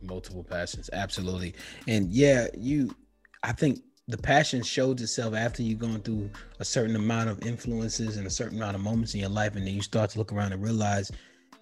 [0.01, 1.55] Multiple passions absolutely.
[1.87, 2.95] And yeah you
[3.43, 8.17] i think the passion shows itself after you've gone through a certain amount of influences
[8.17, 10.31] and a certain amount of moments in your life and then you start to look
[10.31, 11.11] around and realize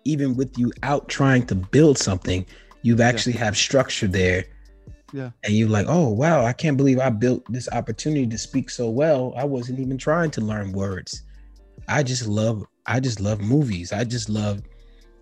[0.06, 2.46] even with you out trying to build something
[2.82, 4.46] you've actually have structure there.
[5.14, 5.30] Yeah.
[5.44, 8.90] and you're like oh wow i can't believe i built this opportunity to speak so
[8.90, 9.32] well.
[9.38, 11.22] I wasn't even trying to learn words
[11.88, 14.62] i just love i just love movies i just love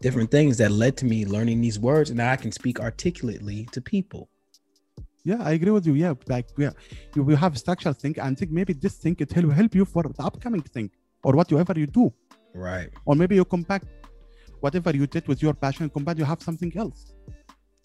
[0.02, 3.68] different things that led to me learning these words and now I can speak articulately
[3.72, 4.30] to people.
[5.24, 5.94] Yeah, I agree with you.
[5.94, 6.72] Yeah, like yeah,
[7.16, 10.02] you will have structural think and think maybe this thing it will help you for
[10.04, 10.90] the upcoming thing
[11.24, 12.12] or whatever you do,
[12.56, 12.90] Right.
[13.06, 13.86] or maybe you compact
[14.60, 17.14] whatever you did with your passion, compact you have something else.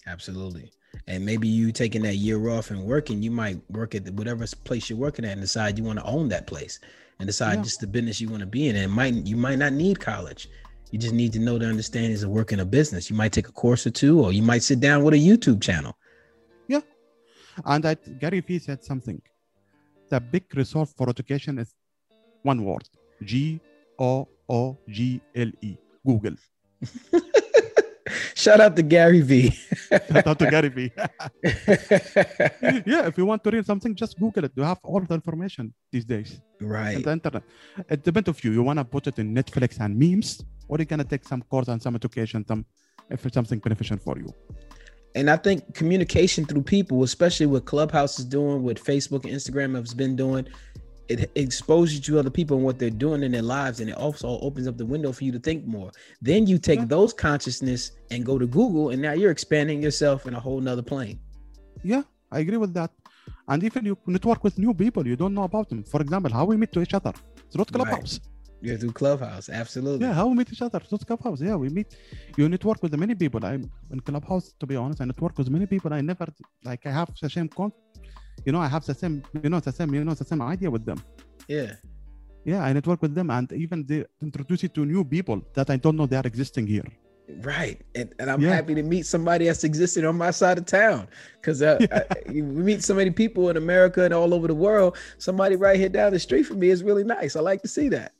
[0.06, 0.72] Absolutely.
[1.06, 4.88] And maybe you taking that year off and working, you might work at whatever place
[4.88, 6.80] you're working at and decide you want to own that place
[7.18, 7.62] and decide Yeah.
[7.62, 8.76] just the business you want to be in.
[8.76, 10.48] And it might you might not need college.
[10.92, 13.10] You just need to know the understandings of working a business.
[13.10, 15.60] You might take a course or two, or you might sit down with a YouTube
[15.60, 15.96] channel.
[16.68, 16.80] Yeah.
[17.64, 19.20] And I, Gary Vee said something.
[20.10, 21.74] The big resource for education is
[22.42, 22.88] one word:
[23.24, 23.60] G
[23.98, 25.76] O O G L E.
[26.06, 26.36] Google.
[28.34, 29.50] Shout out to Gary Vee.
[29.50, 30.92] Shout out to Gary Vee.
[32.92, 34.52] yeah, if you want to read something, just Google it.
[34.54, 36.40] You have all the information these days.
[36.60, 37.02] right.
[37.02, 37.42] the internet.
[37.88, 38.52] It depends of you.
[38.52, 41.68] You want to put it in Netflix and memes, or you're gonna take some course
[41.68, 42.64] and some education, some
[43.10, 44.32] if it's something beneficial for you.
[45.14, 49.74] and I think communication through people, especially what Clubhouse is doing, what Facebook and Instagram
[49.74, 50.46] has been doing,
[51.08, 53.96] it exposes you to other people and what they're doing in their lives, and it
[53.96, 55.90] also opens up the window for you to think more.
[56.20, 56.86] Then you take Yeah.
[56.96, 60.82] those consciousness and go to Google, and now you're expanding yourself in a whole nother
[60.82, 61.18] plane.
[61.82, 62.90] Yeah, I agree with that.
[63.48, 65.84] And even you network with new people you don't know about them.
[65.84, 67.12] For example, how we meet to each other.
[67.46, 67.76] It's not Right.
[67.76, 68.20] Clubhouse.
[68.62, 70.06] You're through Clubhouse, absolutely.
[70.06, 70.80] Yeah, how we meet each other.
[70.90, 71.40] Not Clubhouse.
[71.40, 71.88] Yeah, we meet.
[72.38, 73.44] You network with many people.
[73.44, 74.54] I'm in Clubhouse.
[74.60, 75.92] To be honest, I network with many people.
[75.92, 76.26] I never
[76.64, 76.82] like.
[76.86, 77.70] I have the same con.
[78.46, 79.16] You know, I have the same.
[79.44, 79.92] You know, the same.
[79.94, 81.00] You know, the same idea with them.
[81.48, 81.72] yeah.
[82.50, 85.76] Yeah, I network with them, and even they introduce you to new people that I
[85.84, 86.84] don't know they are existing here.
[87.52, 87.78] Right.
[87.98, 88.54] And, and I'm Yeah.
[88.58, 91.08] happy to meet somebody that's existed on my side of town
[91.40, 94.90] because uh, I- we meet so many people in America and all over the world.
[95.18, 97.34] Somebody right here down the street from me is really nice.
[97.34, 98.12] I like to see that.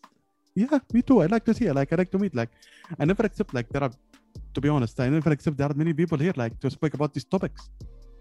[0.57, 1.19] Yeah, me too.
[1.23, 1.71] I like to see.
[1.71, 2.35] Like I like to meet.
[2.35, 2.51] Like
[2.99, 3.55] I never accept.
[3.55, 3.93] Like there are,
[4.55, 7.15] to be honest, I never accept there are many people here like to speak about
[7.15, 7.71] these topics.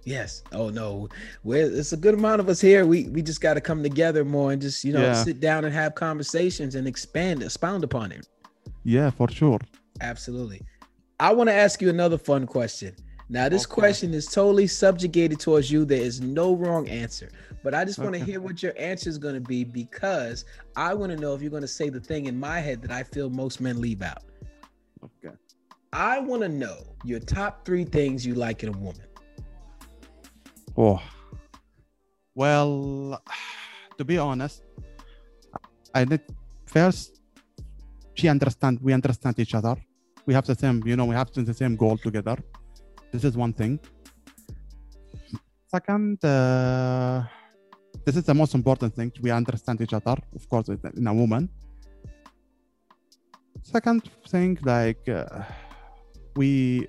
[0.06, 0.44] Yes.
[0.52, 1.10] Oh no.
[1.44, 2.86] Well, it's a good amount of us here.
[2.86, 5.24] We we just got to come together more and just you know Yeah.
[5.24, 8.28] sit down and have conversations and expand, expound upon it.
[8.84, 9.60] Yeah, for sure.
[10.02, 10.62] Absolutely.
[11.20, 12.96] I want to ask you another fun question.
[13.30, 13.74] Now, this Okay.
[13.74, 15.84] question is totally subjugated towards you.
[15.86, 17.30] There is no wrong answer,
[17.63, 18.32] but I just want to Okay.
[18.34, 21.50] hear what your answer is going to be because I want to know if you're
[21.50, 24.22] going to say the thing in my head that I feel most men leave out.
[25.04, 25.36] Okay.
[25.94, 29.08] I want to know your top three things you like in a woman.
[30.78, 31.02] Oh.
[32.34, 33.22] Well,
[33.98, 34.64] to be honest,
[35.94, 36.22] I need
[36.66, 37.22] first
[38.16, 39.76] she understand we understand each other.
[40.26, 42.38] We have the same, you know, we have the same goal together.
[43.12, 43.80] This is one thing.
[45.68, 47.24] Second, uh,
[48.06, 49.12] this is the most important thing.
[49.22, 51.50] We understand each other, of course, in a woman.
[53.62, 55.44] Second thing, like uh,
[56.36, 56.88] we.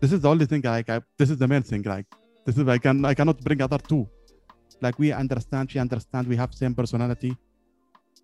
[0.00, 0.62] This is the only thing.
[0.62, 1.82] Like I, this is the main thing.
[1.82, 2.06] Like
[2.46, 4.08] this is I can I cannot bring other two.
[4.80, 6.28] Like we understand, she understand.
[6.28, 7.36] We have same personality,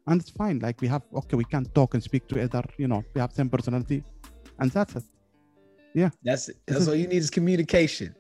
[0.06, 0.58] and it's fine.
[0.60, 3.32] Like we have okay, we can talk and speak to other You know, we have
[3.32, 4.04] same personality,
[4.58, 5.04] and that's it.
[5.94, 6.56] Yeah, that's it.
[6.66, 8.14] That's all you need is communication.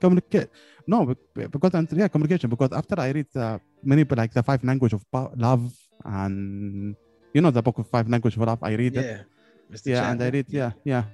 [0.00, 0.48] Communicate.
[0.86, 2.48] No, be- because yeah, communication.
[2.50, 5.04] Because after I read uh, many like the five language of
[5.36, 5.72] love
[6.04, 6.96] and
[7.32, 9.04] you know the book of five language of love, I read it.
[9.04, 9.20] Yeah.
[9.72, 9.86] Mr.
[9.92, 11.04] Yeah, and I read yeah, yeah.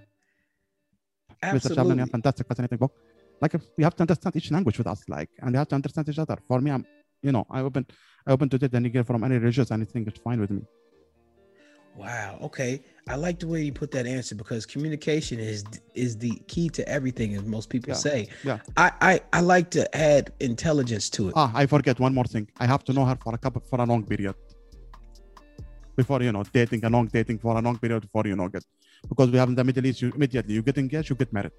[1.42, 1.74] Mr.
[1.74, 2.92] Chapman, fantastic, fascinating book.
[3.40, 6.08] Like we have to understand each language with us, like, and we have to understand
[6.08, 6.36] each other.
[6.46, 6.84] For me, I'm,
[7.22, 7.86] you know, I open,
[8.26, 10.62] I open to date any girl from any religious, anything is fine with me.
[11.96, 12.38] Wow.
[12.42, 12.82] Okay.
[13.08, 16.88] I like the way you put that answer because communication is is the key to
[16.88, 17.96] everything, as most people Yeah.
[17.96, 18.28] say.
[18.44, 18.58] Yeah.
[18.76, 21.34] I, I I like to add intelligence to it.
[21.36, 22.48] Ah, I forget one more thing.
[22.58, 24.36] I have to know her for a couple for a long period.
[26.00, 28.64] Before you know, dating a long dating for a long period before you know get
[29.10, 31.52] because we have in the Middle East, you immediately you get engaged, you get married.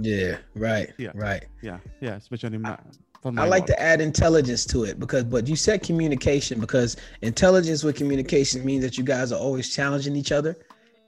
[0.00, 0.36] Yeah.
[0.54, 0.88] Right.
[1.04, 1.12] Yeah.
[1.14, 1.44] Right.
[1.68, 2.76] Yeah, yeah, especially my,
[3.22, 3.72] for my I like work.
[3.78, 6.96] to add intelligence to it because, but you said communication because
[7.30, 10.52] intelligence with communication means that you guys are always challenging each other.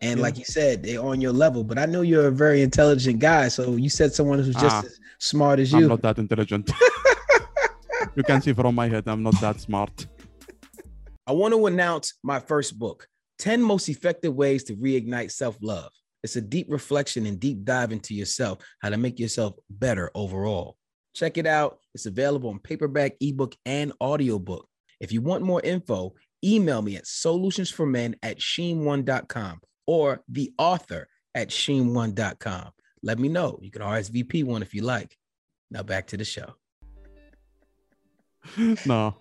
[0.02, 0.22] And Yeah.
[0.26, 1.62] like you said, they're on your level.
[1.70, 3.44] But I know you're a very intelligent guy.
[3.56, 4.82] So you said someone who's just Ah.
[4.88, 5.88] as smart as I'm you.
[5.88, 6.66] not that intelligent.
[8.18, 9.94] you can see from my head, I'm not that smart.
[11.26, 13.06] I want to announce my first book
[13.38, 15.90] 10 Most Effective Ways to Reignite Self Love.
[16.22, 20.76] It's a deep reflection and deep dive into yourself, how to make yourself better overall.
[21.14, 21.78] Check it out.
[21.94, 24.68] It's available in paperback, ebook, and audiobook.
[25.00, 31.48] If you want more info, email me at solutionsformen at sheen1.com or the author at
[31.48, 32.70] sheen1.com.
[33.02, 33.58] Let me know.
[33.62, 35.16] You can RSVP one if you like.
[35.70, 36.54] Now back to the show.
[38.86, 39.14] no,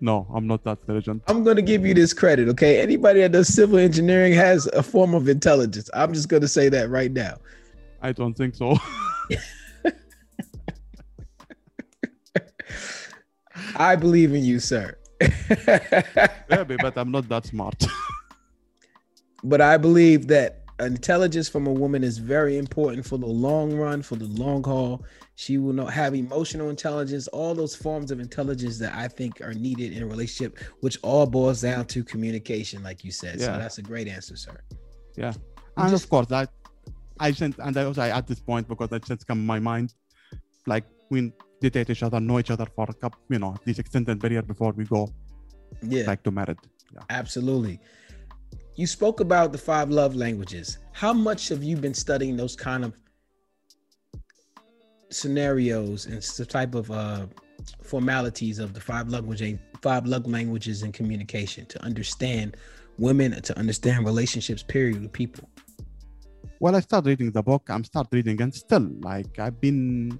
[0.00, 1.22] no, I'm not that intelligent.
[1.26, 2.80] I'm going to give you this credit, okay?
[2.80, 5.88] Anybody that does civil engineering has a form of intelligence.
[5.94, 7.38] I'm just going to say that right now.
[8.02, 8.76] I don't think so.
[13.78, 14.96] I believe in you, sir.
[16.48, 17.84] Maybe, but I'm not that smart.
[19.44, 24.02] but I believe that intelligence from a woman is very important for the long run,
[24.02, 25.04] for the long haul.
[25.38, 29.52] She will not have emotional intelligence, all those forms of intelligence that I think are
[29.52, 33.38] needed in a relationship, which all boils down to communication, like you said.
[33.40, 33.58] So Yeah.
[33.58, 34.56] that's a great answer, sir.
[35.16, 35.40] Yeah, You
[35.76, 36.50] and just- of course that
[37.20, 39.58] I sent, and I also I at this point because it just come in my
[39.60, 39.94] mind,
[40.66, 44.18] like we date each other, know each other for a couple, you know, this extended
[44.20, 45.02] period before we go
[45.82, 46.06] Yeah.
[46.06, 46.58] like to married.
[46.94, 47.02] Yeah.
[47.10, 47.78] Absolutely.
[48.76, 50.78] You spoke about the five love languages.
[50.92, 52.92] How much have you been studying those kind of
[55.10, 57.26] scenarios and the type of uh,
[57.82, 59.42] formalities of the five language
[59.82, 62.56] five love languages in communication to understand
[62.98, 65.48] women to understand relationships period with people?
[66.58, 67.68] Well, I started reading the book.
[67.68, 70.18] I'm start reading, and still, like I've been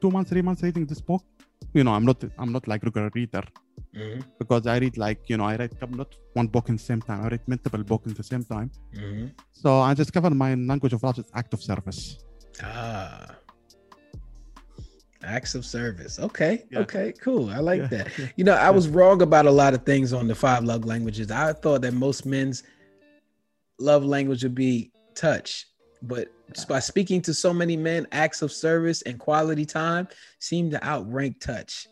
[0.00, 1.24] two months, three months reading this book.
[1.72, 3.42] You know, I'm not, I'm not like regular reader
[3.94, 4.20] Mm-hmm.
[4.38, 7.24] because I read like, you know, I read not one book in the same time.
[7.24, 8.70] I read multiple books in the same time.
[8.94, 9.26] Mm-hmm.
[9.52, 12.18] So I discovered my language of love is act of service.
[12.62, 13.36] Ah.
[15.24, 16.18] Acts of service.
[16.18, 16.64] Okay.
[16.70, 16.80] Yeah.
[16.80, 17.12] Okay.
[17.20, 17.50] Cool.
[17.50, 18.08] I like Yeah, that.
[18.36, 21.30] You know, I was wrong about a lot of things on the five love languages.
[21.30, 22.62] I thought that most men's
[23.78, 25.66] love language would be touch,
[26.02, 30.06] but just by speaking to so many men, acts of service and quality time
[30.38, 31.88] seem to outrank touch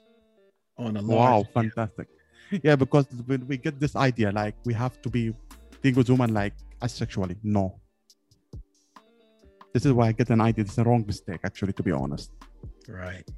[0.78, 1.44] on a large.
[1.44, 2.08] Wow, fantastic.
[2.62, 5.34] Yeah, because when we get this idea, like we have to be
[5.82, 7.36] being with women like asexually.
[7.42, 7.80] No.
[9.72, 10.64] This is why I get an idea.
[10.64, 12.30] It's a wrong mistake, actually, to be honest.
[12.88, 13.28] Right.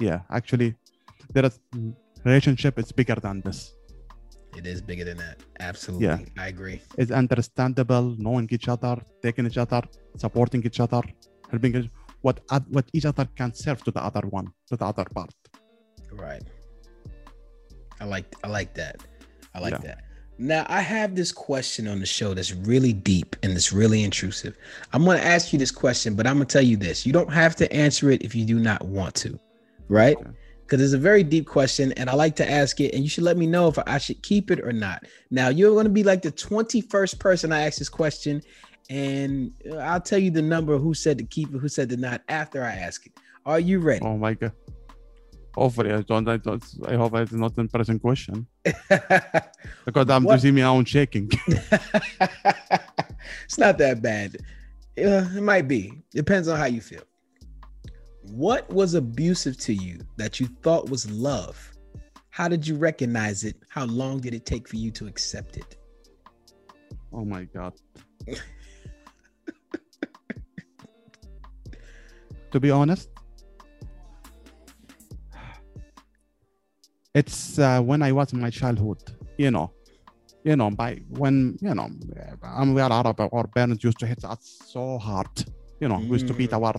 [0.00, 0.74] Yeah, actually,
[1.32, 1.58] there is
[2.24, 3.74] relationship is bigger than this.
[4.56, 5.38] It is bigger than that.
[5.60, 6.06] Absolutely.
[6.06, 6.18] Yeah.
[6.44, 6.80] I agree.
[6.98, 9.82] It's understandable, knowing each other, taking each other,
[10.16, 11.02] supporting each other,
[11.50, 15.06] helping each, what what each other can serve to the other one, to the other
[15.14, 15.32] part.
[16.12, 16.42] Right.
[18.00, 18.96] I like I like that.
[19.54, 19.78] I like Yeah.
[19.88, 20.04] that.
[20.38, 24.56] Now I have this question on the show that's really deep and it's really intrusive.
[24.92, 27.06] I'm going to ask you this question, but I'm going to tell you this.
[27.06, 29.38] You don't have to answer it if you do not want to,
[29.88, 30.16] right?
[30.16, 30.30] Okay.
[30.62, 33.24] Because it's a very deep question and I like to ask it and you should
[33.24, 35.04] let me know if I should keep it or not.
[35.30, 38.42] Now you're going to be like the 21st person I ask this question
[38.88, 41.96] and uh, I'll tell you the number who said to keep it, who said to
[41.96, 43.12] not after I ask it.
[43.44, 44.04] Are you ready?
[44.04, 44.52] Oh my god.
[45.54, 46.28] Hopefully, I don't.
[46.28, 48.46] I, don't, I hope it's not an embarrassing question
[49.84, 50.36] because I'm What?
[50.36, 51.30] to see me own shaking.
[53.44, 54.36] it's not that bad.
[54.98, 56.02] Uh, it might be.
[56.12, 57.02] Depends on how you feel.
[58.22, 61.70] What was abusive to you that you thought was love?
[62.30, 63.56] How did you recognize it?
[63.68, 65.76] How long did it take for you to accept it?
[67.12, 67.74] Oh my god.
[72.52, 73.10] to be honest,
[77.14, 78.98] it's uh, when I was in my childhood,
[79.38, 79.70] you know,
[80.44, 81.88] you know, by when you know,
[82.42, 85.28] I'm we are Arab, our parents used to hit us so hard,
[85.80, 86.62] you know, we used to beat Mm.
[86.64, 86.74] our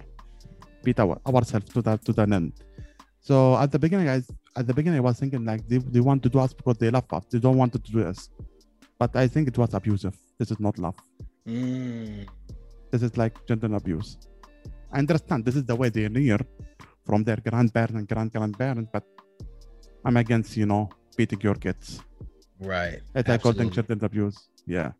[0.83, 2.53] beat our ourselves to the to the end.
[3.21, 4.21] So at the beginning, I
[4.55, 6.89] at the beginning I was thinking like they, they want to do us because they
[6.89, 7.23] love us.
[7.31, 8.29] They don't want to do us.
[8.99, 10.15] But I think it was abusive.
[10.39, 10.95] This is not love.
[11.47, 12.27] Mm,
[12.91, 14.17] This is like gentle abuse.
[14.91, 16.45] I understand this is the way they learn
[17.05, 19.03] from their grandparents and grand grandparents, but
[20.05, 22.01] I'm against, you know, beating your kids.
[22.59, 22.99] right.
[23.13, 24.05] Call them Absolutely.
[24.05, 24.49] abuse.
[24.65, 24.91] Yeah.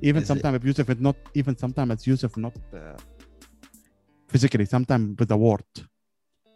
[0.00, 2.96] Even sometimes abusive, it's not even sometimes it's abusive, not uh,
[4.28, 5.62] physically, sometimes with the word.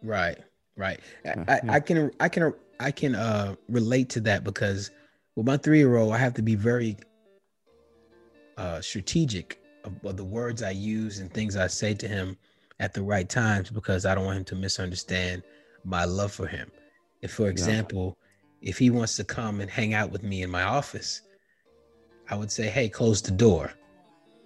[0.03, 0.37] Right,
[0.75, 0.99] right.
[1.25, 1.73] I, Yeah, I, yeah.
[1.73, 4.91] I can I can I can uh relate to that because
[5.35, 6.97] with my three year old, I have to be very
[8.57, 12.37] uh strategic of, of the words I use and things I say to him
[12.79, 15.43] at the right times because I don't want him to misunderstand
[15.85, 16.69] my love for him.
[17.21, 18.17] If for example,
[18.61, 21.21] if he wants to come and hang out with me in my office,
[22.29, 23.71] I would say, "Hey, close the door."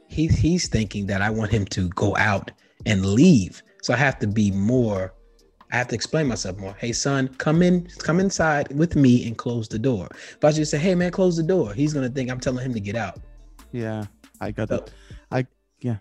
[0.07, 2.51] He he's thinking that I want him to go out
[2.85, 3.61] and leave.
[3.81, 5.13] So I have to be more
[5.73, 6.75] I have to explain myself more.
[6.77, 10.09] Hey son, come in, come inside with me and close the door.
[10.11, 12.73] If I just say, hey man, close the door, he's gonna think I'm telling him
[12.73, 13.19] to get out.
[13.71, 14.03] Yeah,
[14.41, 14.93] I got So- it.
[15.31, 15.47] I
[15.79, 15.97] yeah,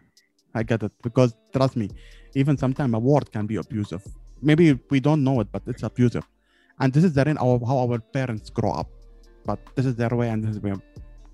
[0.55, 1.89] I get it because trust me,
[2.35, 4.03] even sometimes a word can be abusive.
[4.43, 6.27] Maybe we don't know it, but it's abusive,
[6.81, 8.89] and this is therein our how our parents grow up.
[9.45, 10.77] But this is their way, and this is where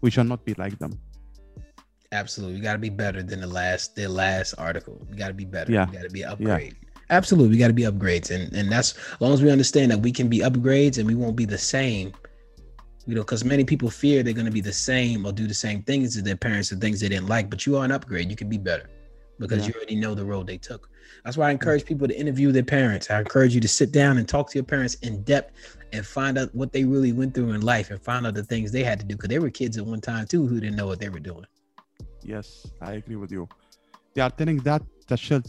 [0.00, 0.92] we should not be like them.
[2.12, 2.56] Absolutely.
[2.56, 5.00] We gotta be better than the last the last article.
[5.10, 5.72] We gotta be better.
[5.72, 5.86] Yeah.
[5.90, 6.76] We gotta be upgrade.
[7.10, 8.30] Absolutely, we gotta be upgrades.
[8.30, 11.14] And and that's as long as we understand that we can be upgrades and we
[11.14, 12.12] won't be the same.
[13.06, 15.82] You know, because many people fear they're gonna be the same or do the same
[15.82, 18.30] things as their parents and things they didn't like, but you are an upgrade.
[18.30, 18.88] You can be better
[19.38, 19.68] because Yeah.
[19.68, 20.88] you already know the road they took.
[21.24, 23.10] That's why I encourage people to interview their parents.
[23.10, 26.38] I encourage you to sit down and talk to your parents in depth and find
[26.38, 28.98] out what they really went through in life and find out the things they had
[29.00, 31.08] to do because they were kids at one time too who didn't know what they
[31.08, 31.46] were doing.
[32.22, 33.48] Yes, I agree with you.
[34.14, 35.44] They are telling that the shield,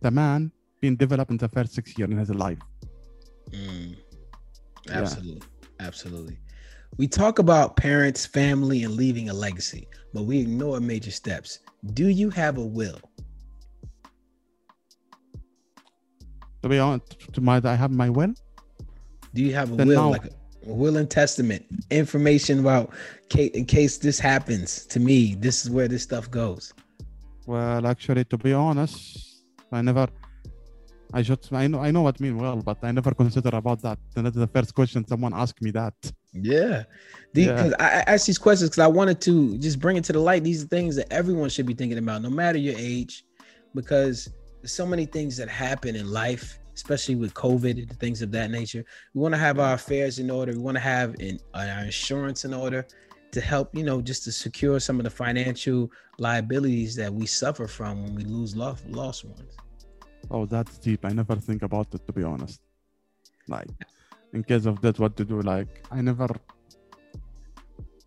[0.00, 2.58] the man being developed in the first six years in his life.
[3.50, 3.96] Mm.
[4.86, 4.98] Yeah.
[5.00, 5.42] Absolutely.
[5.80, 6.38] Absolutely.
[6.96, 11.60] We talk about parents, family, and leaving a legacy, but we ignore major steps.
[11.94, 12.98] Do you have a will?
[16.62, 18.34] To be honest, to my I have my will.
[19.34, 20.10] Do you have a Then will, no.
[20.10, 20.30] like a,
[20.64, 22.90] will and testament, information about
[23.32, 25.34] ca- in case this happens to me?
[25.34, 26.72] This is where this stuff goes.
[27.46, 29.42] Well, actually, to be honest,
[29.72, 30.08] I never.
[31.14, 31.40] I should.
[31.52, 31.80] I know.
[31.80, 33.98] I know what mean well, but I never consider about that.
[34.16, 35.94] And that's the first question someone asked me that.
[36.34, 36.84] Yeah.
[37.32, 37.70] The, Yeah.
[37.78, 40.44] I, I asked these questions because I wanted to just bring it to the light.
[40.44, 43.24] These are things that everyone should be thinking about, no matter your age,
[43.74, 44.28] because
[44.68, 48.50] there's so many things that happen in life, especially with COVID and things of that
[48.50, 48.84] nature.
[49.14, 50.52] We want to have our affairs in order.
[50.52, 52.86] We want to have in, our insurance in order
[53.30, 57.66] to help, you know, just to secure some of the financial liabilities that we suffer
[57.66, 59.56] from when we lose lost, lost ones.
[60.30, 61.02] Oh, that's deep.
[61.06, 62.60] I never think about it to be honest.
[63.48, 63.68] Like,
[64.34, 65.40] in case of that, what to do?
[65.40, 66.28] Like, I never.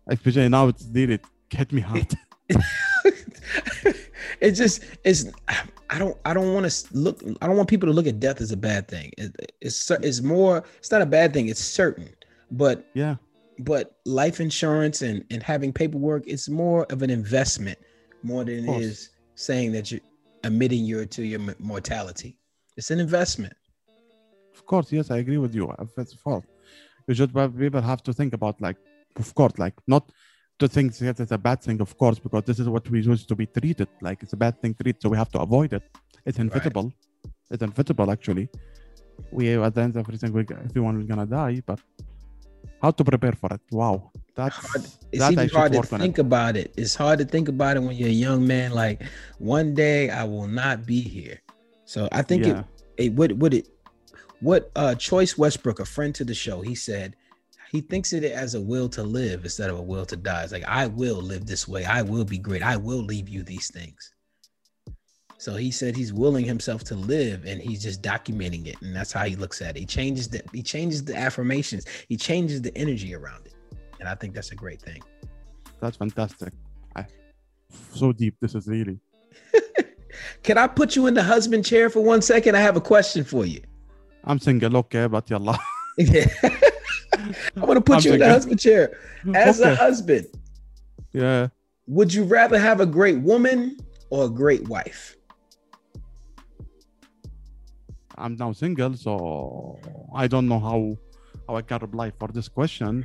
[0.06, 2.14] Especially now, it's did it hit me hard.
[4.42, 5.24] it just it's
[5.88, 8.40] i don't i don't want to look i don't want people to look at death
[8.40, 9.10] as a bad thing.
[9.16, 12.10] It, it's it's more it's not a bad thing it's certain.
[12.50, 13.16] But yeah,
[13.60, 17.78] but life insurance and and having paperwork it's more of an investment
[18.22, 20.00] more than it is saying that you're
[20.44, 22.36] admitting your to your mortality.
[22.76, 23.54] It's an investment.
[24.54, 24.90] Of course.
[24.92, 25.72] Yes, I agree with you.
[25.94, 26.44] First of all,
[27.06, 28.76] you should but people have to think about like,
[29.16, 30.10] of course, like not
[30.58, 33.28] to think that it's a bad thing, of course, because this is what we used
[33.28, 33.88] to be treated.
[34.00, 35.82] Like it's a bad thing to treated, so we have to avoid it.
[36.24, 36.92] It's inevitable.
[37.50, 38.48] It's inevitable, actually.
[39.30, 41.80] We at the end of everything, we everyone is gonna die, but
[42.80, 43.60] how to prepare for it?
[43.70, 45.98] Wow, that's hard it's that even hard to on it.
[45.98, 49.02] think about it it's hard to think about it when you're a young man like
[49.38, 51.40] one day i will not be here
[51.84, 52.60] so i think yeah.
[52.96, 53.68] it it would would it
[54.40, 57.14] what uh choice westbrook a friend to the show he said
[57.72, 60.42] he thinks of it as a will to live instead of a will to die
[60.44, 63.42] it's like i will live this way i will be great i will leave you
[63.42, 64.14] these things
[65.38, 69.12] so he said he's willing himself to live and he's just documenting it and that's
[69.12, 72.76] how he looks at it he changes the he changes the affirmations he changes the
[72.76, 73.54] energy around it
[73.98, 75.02] and i think that's a great thing
[75.82, 76.52] That's fantastic.
[76.94, 77.06] I,
[77.92, 78.36] so deep.
[78.40, 79.00] This is really
[80.44, 82.56] Can I put you in the husband chair for one second?
[82.56, 83.60] I have a question for you.
[84.22, 85.58] I'm single, okay, but yalla.
[85.98, 86.26] Yeah.
[87.56, 88.98] I want to put I'm you in the husband chair.
[89.34, 90.26] As a husband,
[91.12, 91.48] Yeah.
[91.86, 93.76] would you rather have a great woman
[94.10, 95.16] or a great wife?
[98.16, 99.78] I'm now single, so
[100.14, 100.96] I don't know how
[101.48, 103.04] how I can reply for this question.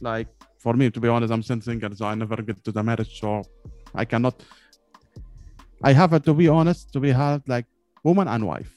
[0.00, 2.82] Like for me, to be honest, I'm still single, so I never get to the
[2.82, 3.42] marriage, so
[3.94, 4.34] I cannot.
[5.82, 7.66] I have to be honest, to be had like
[8.04, 8.72] woman and wife.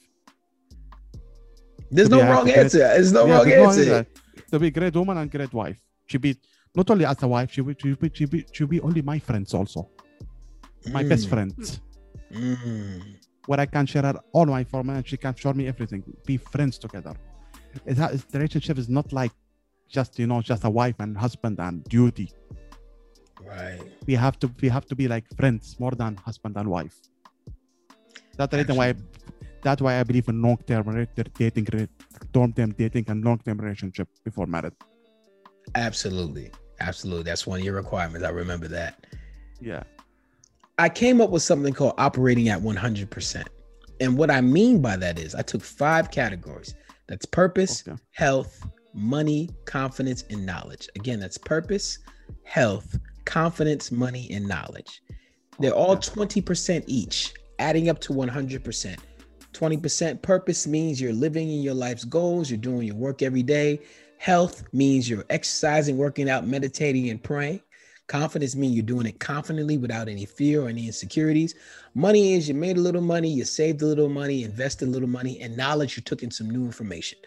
[1.91, 2.79] There's no wrong answer.
[2.79, 3.93] There's no Yeah, wrong there's no answer.
[3.95, 4.07] answer.
[4.51, 5.77] To be great woman and great wife.
[6.07, 6.37] She be
[6.75, 9.19] not only as a wife, she be she be she be, she be only my
[9.19, 9.89] friends also,
[10.91, 11.81] my best Mm, friends.
[12.31, 13.01] mm.
[13.45, 16.03] where I can share her all my information and she can show me everything.
[16.25, 17.13] Be friends together.
[17.85, 19.31] It's, it's- the relationship is not like
[19.87, 22.31] just you know just a wife and husband and duty.
[23.43, 23.79] Right.
[24.07, 26.95] We have to we have to be like friends more than husband and wife.
[28.37, 28.95] That's the reason why
[29.65, 31.67] that's why I believe in long term dating,
[32.35, 34.75] long term dating and long term relationship before marriage.
[35.73, 36.51] Absolutely.
[36.79, 37.23] Absolutely.
[37.23, 38.23] That's one of your requirements.
[38.25, 39.07] I remember that.
[39.59, 39.81] Yeah.
[40.77, 43.47] I came up with something called operating at 100%.
[44.01, 46.75] And what I mean by that is I took five categories
[47.07, 47.97] that's purpose, Okay.
[48.11, 48.63] health,
[48.93, 50.89] money, confidence, and knowledge.
[50.95, 51.97] Again, that's purpose,
[52.43, 55.01] health, confidence, money, and knowledge.
[55.59, 58.97] They're all 20% each, adding up to 100%.
[59.55, 63.79] 20% purpose means you're living in your life's goals, you're doing your work every day.
[64.17, 67.61] Health means you're exercising, working out, meditating, and praying.
[68.07, 71.55] Confidence means you're doing it confidently without any fear or any insecurities.
[71.95, 75.09] Money is you made a little money, you saved a little money, invested a little
[75.09, 77.17] money, and knowledge you took in some new information.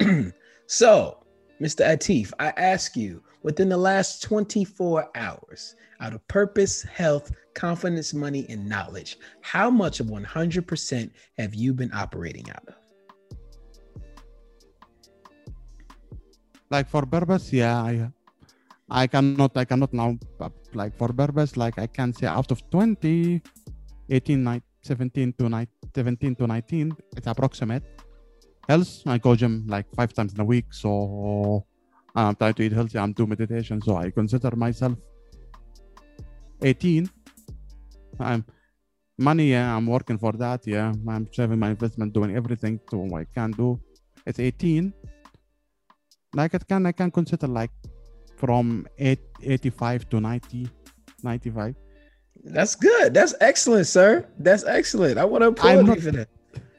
[0.66, 1.25] so,
[1.60, 1.86] Mr.
[1.86, 8.44] Atif, I ask you within the last 24 hours, out of purpose, health, confidence, money,
[8.50, 12.74] and knowledge, how much of 100% have you been operating out of?
[16.70, 18.10] like for purpose yeah i
[18.90, 20.18] i cannot i cannot now
[20.74, 23.40] like for purpose like i can say out of 20
[24.10, 27.84] 18 nine- 17 to 9 17 to 19 it's approximate
[28.68, 31.64] health i go gym like five times in a week so
[32.14, 34.96] i'm trying to eat healthy i'm doing meditation so i consider myself
[36.62, 37.10] 18
[38.20, 38.44] i'm
[39.18, 43.20] money yeah i'm working for that yeah i'm saving my investment doing everything to what
[43.20, 43.80] i can do
[44.26, 44.92] it's 18
[46.36, 47.70] like it can I can consider like
[48.36, 50.68] from eight, 85 to 90
[51.22, 51.74] 95
[52.44, 53.14] That's good.
[53.14, 54.28] That's excellent, sir.
[54.38, 55.18] That's excellent.
[55.18, 56.28] I want to applaud you for that.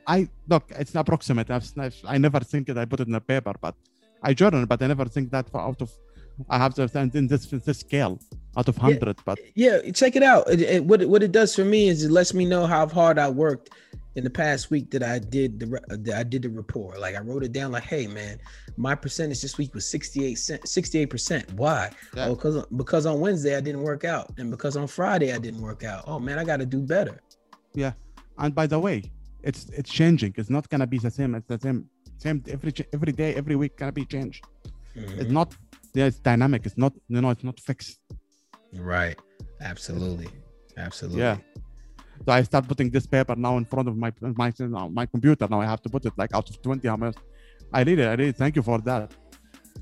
[0.07, 1.67] I look it's approximate I've,
[2.05, 3.75] I never think it I put it in a paper but
[4.23, 5.91] I journal but I never think that for out of
[6.49, 8.19] I have to stand in this this scale
[8.57, 10.43] out of 100 but Yeah, check it out.
[10.49, 12.87] It, it- what it, what it does for me is it lets me know how
[12.87, 13.71] hard I worked
[14.15, 15.67] in the past week that I did the
[16.05, 16.99] that I did the report.
[16.99, 17.71] Like I wrote it down.
[17.71, 18.37] Like, hey man,
[18.77, 21.53] my percentage this week was 68 percent.
[21.53, 21.89] Why?
[22.15, 22.27] Yeah.
[22.27, 25.61] Oh, because because on Wednesday I didn't work out, and because on Friday I didn't
[25.61, 26.03] work out.
[26.07, 27.19] Oh man, I got to do better.
[27.73, 27.93] Yeah,
[28.37, 29.03] and by the way
[29.49, 31.79] it's it's changing it's not gonna be the same it's the same
[32.23, 34.41] same every every day every week gonna be changed
[34.95, 35.19] Mhm.
[35.21, 35.49] it's not
[35.97, 37.99] yeah, it's dynamic it's not you know it's not fixed
[38.73, 39.17] Right.
[39.61, 40.29] Absolutely.
[40.77, 41.21] Absolutely.
[41.21, 41.37] Yeah.
[42.25, 44.51] So I start putting this paper now in front of my my
[44.89, 45.47] my computer.
[45.49, 46.87] Now I have to put it like out of twenty.
[46.87, 47.15] How much?
[47.73, 48.07] I it.
[48.07, 48.37] I read it.
[48.37, 49.11] thank you for that.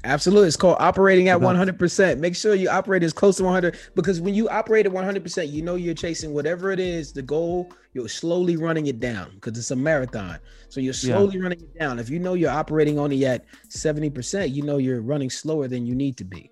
[0.05, 0.47] Absolutely.
[0.47, 2.19] It's called operating at That's- 100%.
[2.19, 5.61] Make sure you operate as close to 100 because when you operate at 100%, you
[5.61, 9.71] know you're chasing whatever it is, the goal, you're slowly running it down because it's
[9.71, 10.37] a marathon.
[10.69, 11.15] So you're Yeah.
[11.15, 11.97] slowly running it down.
[11.99, 15.95] If you know you're operating only at 70%, you know you're running slower than you
[15.95, 16.51] need to be.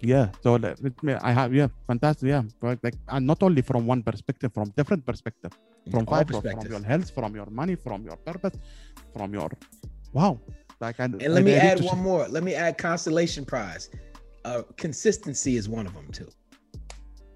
[0.00, 0.30] Yeah.
[0.42, 2.28] So uh, let I have yeah, fantastic.
[2.28, 5.52] Yeah, like and uh, not only from one perspective, from different perspective,
[5.92, 8.56] from five, from your health, from your money, from your purpose,
[9.14, 9.50] from your
[10.12, 10.40] wow.
[10.82, 12.26] Like and, And let me add one more.
[12.36, 13.88] Let me add constellation prize.
[14.44, 16.28] Uh, consistency is one of them too.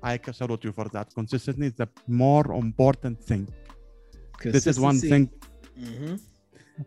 [0.03, 1.15] I can salute you for that.
[1.15, 3.45] Consistency is the more important thing.
[4.43, 5.31] This is one thing
[5.79, 6.17] hmm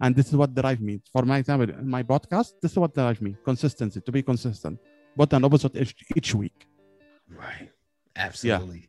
[0.01, 1.01] and this is what drives me.
[1.14, 4.78] For my example, my podcast, this is what drives me: consistency, to be consistent,
[5.20, 6.68] but an opposite each, each week.
[7.28, 7.70] Right.
[8.16, 8.84] Absolutely.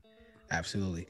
[0.51, 1.07] Absolutely.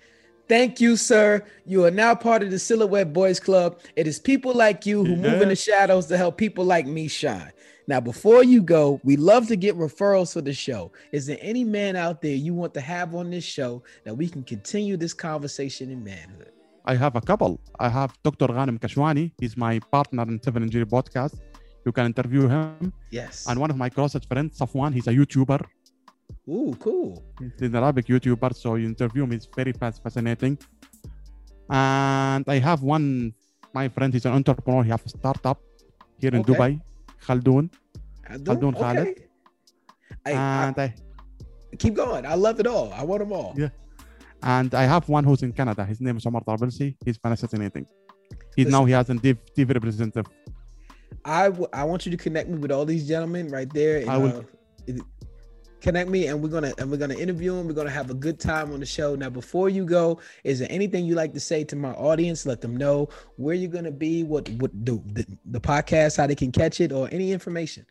[0.51, 1.45] Thank you, sir.
[1.65, 3.79] You are now part of the Silhouette Boys Club.
[3.95, 7.07] It is people like you who move in the shadows to help people like me
[7.07, 7.53] shine.
[7.87, 10.91] Now, before you go, we love to get referrals for the show.
[11.13, 14.27] Is there any man out there you want to have on this show that we
[14.29, 16.51] can continue this conversation in manhood?
[16.85, 17.61] I have a couple.
[17.79, 18.49] I have Dr.
[18.49, 19.31] Ghanem Kashwani.
[19.39, 21.39] He's my partner in Civil Engineer podcast.
[21.87, 22.93] You can interview him.
[23.13, 23.47] Yes.
[23.49, 25.65] And one of my closest friends, Safwan, he's a YouTuber.
[26.49, 27.25] Ooh, cool.
[27.39, 29.33] He's an Arabic YouTuber, so you interview him.
[29.33, 30.59] It's very fast, fascinating.
[31.69, 33.33] And I have one,
[33.75, 34.83] my friend, he's an entrepreneur.
[34.83, 35.61] He has a startup
[36.19, 36.53] here in Okay.
[36.53, 36.81] Dubai,
[37.27, 37.71] Khaldoon.
[38.27, 38.75] Khaldun?
[38.75, 39.15] Khaldun Okay.
[40.25, 40.95] Hey, I- And I,
[41.79, 42.27] keep going.
[42.27, 42.93] I love it all.
[42.93, 43.55] I want them all.
[43.57, 43.69] Yeah.
[44.43, 45.85] and I have one who's in Canada.
[45.85, 46.97] His name is Omar Tarabelsi.
[47.05, 47.87] He's fascinating.
[48.57, 48.73] He's Listen.
[48.73, 50.27] now he has a TV, TV representative.
[51.25, 53.99] I, w- I want you to connect me with all these gentlemen right there.
[54.01, 54.47] and, I will.
[54.89, 54.93] uh,
[55.81, 57.67] connect me, and we're gonna and we're gonna interview them.
[57.67, 59.15] We're gonna have a good time on the show.
[59.15, 62.47] Now, before you go, is there anything you like to say to my audience?
[62.47, 66.35] Let them know where you're gonna be, what what the the, the podcast, how they
[66.35, 67.87] can catch it, or any information.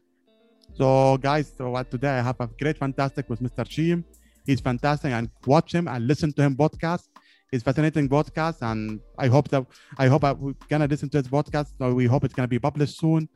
[0.76, 3.66] So, guys, so what today I have a great fantastic with Mr.
[3.66, 4.04] Sheem.
[4.46, 7.08] He's fantastic, and watch him and listen to him podcast.
[7.52, 9.66] He's fascinating podcast, and I hope that
[9.98, 11.74] I hope I, we're gonna listen to his podcast.
[11.78, 13.28] So we hope it's gonna be published soon.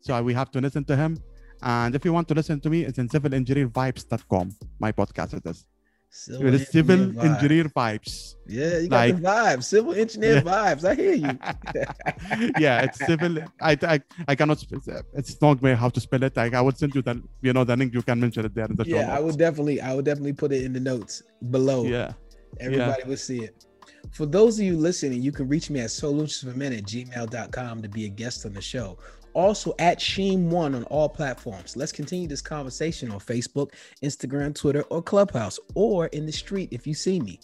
[0.00, 1.18] So we have to listen to him.
[1.62, 4.50] And if you want to listen to me, it's in civilengineervibes.com.
[4.78, 5.64] My podcast it is.
[6.14, 7.34] Civil It is civil engineer vibe.
[7.34, 8.34] engineer vibes.
[8.46, 9.64] Yeah, you got like- the vibes.
[9.64, 10.42] Civil engineer Yeah.
[10.42, 10.84] vibes.
[10.84, 11.38] I hear you.
[12.58, 13.38] yeah, it's civil.
[13.60, 14.62] I, I I cannot.
[15.14, 16.36] It's not me how to spell it.
[16.36, 17.94] Like I would send you the you know the link.
[17.94, 18.96] You can mention it there in the show.
[18.96, 21.84] yeah, I would definitely, I would definitely put it in the notes below.
[21.84, 22.12] Yeah.
[22.60, 23.64] Everybody will see it.
[24.10, 28.04] For those of you listening, you can reach me at solutionsformen at gmail.com to be
[28.04, 28.98] a guest on the show.
[29.34, 31.76] Also at Sheem1 on all platforms.
[31.76, 33.72] Let's continue this conversation on Facebook,
[34.02, 37.40] Instagram, Twitter, or Clubhouse, or in the street if you see me.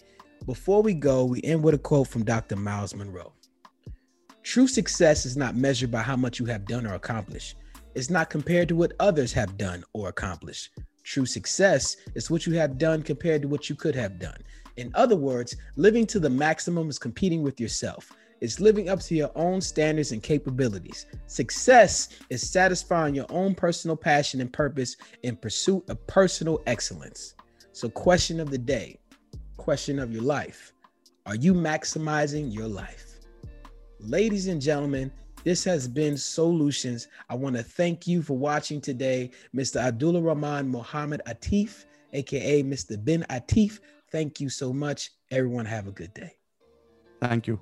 [0.47, 2.57] Before we go, we end with a quote from Dr.
[2.57, 3.33] Myles Munroe.
[4.43, 7.57] True success is not measured by how much you have done or accomplished.
[7.95, 10.71] It's not compared to what others have done or accomplished.
[11.03, 14.39] True success is what you have done compared to what you could have done.
[14.77, 18.13] In other words, living to the maximum is competing with yourself.
[18.41, 21.07] It's living up to your own standards and capabilities.
[21.27, 27.35] Success is satisfying your own personal passion and purpose in pursuit of personal excellence.
[27.73, 28.99] So, question of the day,
[29.57, 30.73] question of your life
[31.27, 33.19] Are you maximizing your life?
[34.01, 35.11] Ladies and gentlemen,
[35.45, 37.09] this has been Solutions.
[37.29, 39.81] I want to thank you for watching today, Mr.
[39.81, 43.03] Abdullah Rahman Mohammed Atif, aka Mr.
[43.05, 43.81] Ben Atif.
[44.11, 45.11] Thank you so much.
[45.31, 46.33] Everyone, have a good day.
[47.21, 47.61] Thank you.